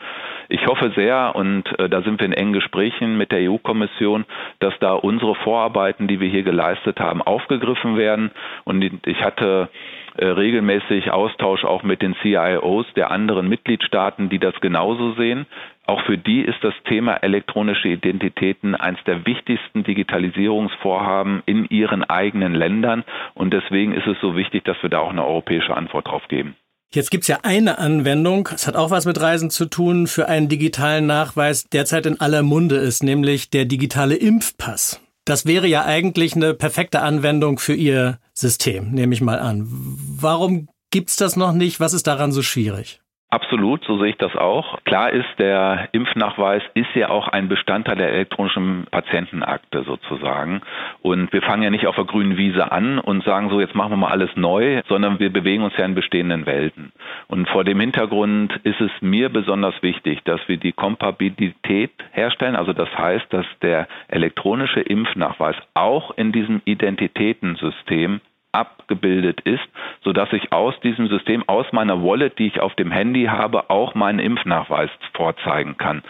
Ich 0.48 0.66
hoffe 0.66 0.92
sehr, 0.96 1.32
und 1.34 1.64
äh, 1.78 1.88
da 1.88 2.02
sind 2.02 2.20
wir 2.20 2.26
in 2.26 2.32
engen 2.32 2.52
Gesprächen 2.52 3.16
mit 3.16 3.32
der 3.32 3.50
EU-Kommission, 3.50 4.24
dass 4.58 4.74
da 4.80 4.92
unsere 4.94 5.34
Vorarbeiten, 5.36 6.08
die 6.08 6.20
wir 6.20 6.28
hier 6.28 6.42
geleistet 6.42 7.00
haben, 7.00 7.22
aufgegriffen 7.22 7.96
werden. 7.96 8.30
Und 8.64 8.82
ich 9.06 9.22
hatte 9.22 9.68
regelmäßig 10.18 11.10
Austausch 11.10 11.64
auch 11.64 11.82
mit 11.82 12.02
den 12.02 12.14
CIOs 12.22 12.86
der 12.94 13.10
anderen 13.10 13.48
Mitgliedstaaten, 13.48 14.28
die 14.28 14.38
das 14.38 14.54
genauso 14.60 15.14
sehen. 15.14 15.46
Auch 15.86 16.00
für 16.02 16.16
die 16.16 16.42
ist 16.42 16.62
das 16.62 16.74
Thema 16.88 17.16
elektronische 17.16 17.88
Identitäten 17.88 18.74
eines 18.74 19.02
der 19.04 19.26
wichtigsten 19.26 19.82
Digitalisierungsvorhaben 19.82 21.42
in 21.46 21.66
ihren 21.66 22.04
eigenen 22.04 22.54
Ländern. 22.54 23.04
Und 23.34 23.52
deswegen 23.52 23.92
ist 23.92 24.06
es 24.06 24.16
so 24.20 24.36
wichtig, 24.36 24.64
dass 24.64 24.80
wir 24.82 24.90
da 24.90 25.00
auch 25.00 25.10
eine 25.10 25.26
europäische 25.26 25.76
Antwort 25.76 26.08
drauf 26.08 26.22
geben. 26.28 26.56
Jetzt 26.94 27.10
gibt's 27.10 27.28
ja 27.28 27.38
eine 27.42 27.78
Anwendung, 27.78 28.50
es 28.54 28.66
hat 28.66 28.76
auch 28.76 28.90
was 28.90 29.06
mit 29.06 29.18
Reisen 29.18 29.48
zu 29.48 29.64
tun, 29.64 30.06
für 30.06 30.28
einen 30.28 30.50
digitalen 30.50 31.06
Nachweis 31.06 31.64
derzeit 31.64 32.04
in 32.04 32.20
aller 32.20 32.42
Munde 32.42 32.76
ist, 32.76 33.02
nämlich 33.02 33.48
der 33.48 33.64
digitale 33.64 34.14
Impfpass. 34.14 35.00
Das 35.24 35.46
wäre 35.46 35.68
ja 35.68 35.84
eigentlich 35.84 36.34
eine 36.34 36.54
perfekte 36.54 37.00
Anwendung 37.00 37.58
für 37.58 37.74
Ihr 37.74 38.18
System, 38.34 38.90
nehme 38.90 39.14
ich 39.14 39.20
mal 39.20 39.38
an. 39.38 39.66
Warum 39.68 40.68
gibt's 40.90 41.16
das 41.16 41.36
noch 41.36 41.52
nicht? 41.52 41.78
Was 41.78 41.92
ist 41.92 42.06
daran 42.06 42.32
so 42.32 42.42
schwierig? 42.42 43.01
Absolut, 43.32 43.82
so 43.84 43.96
sehe 43.96 44.10
ich 44.10 44.18
das 44.18 44.36
auch. 44.36 44.78
Klar 44.84 45.10
ist, 45.10 45.38
der 45.38 45.88
Impfnachweis 45.92 46.62
ist 46.74 46.94
ja 46.94 47.08
auch 47.08 47.28
ein 47.28 47.48
Bestandteil 47.48 47.96
der 47.96 48.12
elektronischen 48.12 48.86
Patientenakte 48.90 49.84
sozusagen. 49.84 50.60
Und 51.00 51.32
wir 51.32 51.40
fangen 51.40 51.62
ja 51.62 51.70
nicht 51.70 51.86
auf 51.86 51.96
der 51.96 52.04
grünen 52.04 52.36
Wiese 52.36 52.70
an 52.70 52.98
und 52.98 53.24
sagen 53.24 53.48
so, 53.48 53.58
jetzt 53.58 53.74
machen 53.74 53.92
wir 53.92 53.96
mal 53.96 54.10
alles 54.10 54.28
neu, 54.36 54.82
sondern 54.86 55.18
wir 55.18 55.32
bewegen 55.32 55.62
uns 55.62 55.74
ja 55.78 55.86
in 55.86 55.94
bestehenden 55.94 56.44
Welten. 56.44 56.92
Und 57.26 57.48
vor 57.48 57.64
dem 57.64 57.80
Hintergrund 57.80 58.54
ist 58.64 58.82
es 58.82 58.90
mir 59.00 59.30
besonders 59.30 59.82
wichtig, 59.82 60.22
dass 60.24 60.46
wir 60.46 60.58
die 60.58 60.72
Kompatibilität 60.72 61.92
herstellen. 62.10 62.54
Also 62.54 62.74
das 62.74 62.90
heißt, 62.98 63.32
dass 63.32 63.46
der 63.62 63.88
elektronische 64.08 64.80
Impfnachweis 64.80 65.56
auch 65.72 66.10
in 66.18 66.32
diesem 66.32 66.60
Identitätensystem 66.66 68.20
abgebildet 68.52 69.40
ist, 69.42 69.62
sodass 70.04 70.32
ich 70.32 70.52
aus 70.52 70.74
diesem 70.80 71.08
System, 71.08 71.42
aus 71.48 71.66
meiner 71.72 72.02
Wallet, 72.02 72.38
die 72.38 72.46
ich 72.46 72.60
auf 72.60 72.74
dem 72.74 72.90
Handy 72.90 73.24
habe, 73.24 73.70
auch 73.70 73.94
meinen 73.94 74.18
Impfnachweis 74.18 74.90
vorzeigen 75.14 75.76
kann. 75.76 76.02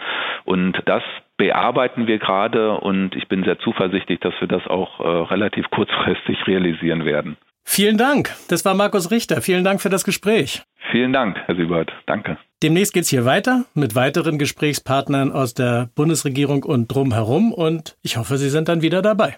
Und 0.43 0.81
das 0.85 1.03
bearbeiten 1.37 2.07
wir 2.07 2.19
gerade 2.19 2.77
und 2.77 3.15
ich 3.15 3.27
bin 3.27 3.43
sehr 3.43 3.59
zuversichtlich, 3.59 4.19
dass 4.19 4.33
wir 4.39 4.47
das 4.47 4.65
auch 4.67 4.99
äh, 4.99 5.03
relativ 5.03 5.69
kurzfristig 5.71 6.45
realisieren 6.47 7.05
werden. 7.05 7.37
Vielen 7.65 7.97
Dank. 7.97 8.29
Das 8.49 8.65
war 8.65 8.75
Markus 8.75 9.09
Richter. 9.09 9.41
Vielen 9.41 9.63
Dank 9.63 9.81
für 9.81 9.89
das 9.89 10.03
Gespräch. 10.03 10.63
Vielen 10.91 11.13
Dank, 11.13 11.37
Herr 11.45 11.55
Siebert. 11.55 11.93
Danke. 12.05 12.37
Demnächst 12.61 12.93
geht's 12.93 13.09
hier 13.09 13.25
weiter 13.25 13.65
mit 13.73 13.95
weiteren 13.95 14.37
Gesprächspartnern 14.37 15.31
aus 15.31 15.53
der 15.53 15.89
Bundesregierung 15.95 16.63
und 16.63 16.87
drumherum 16.87 17.51
und 17.53 17.97
ich 18.01 18.17
hoffe, 18.17 18.37
Sie 18.37 18.49
sind 18.49 18.67
dann 18.67 18.81
wieder 18.81 19.01
dabei. 19.01 19.37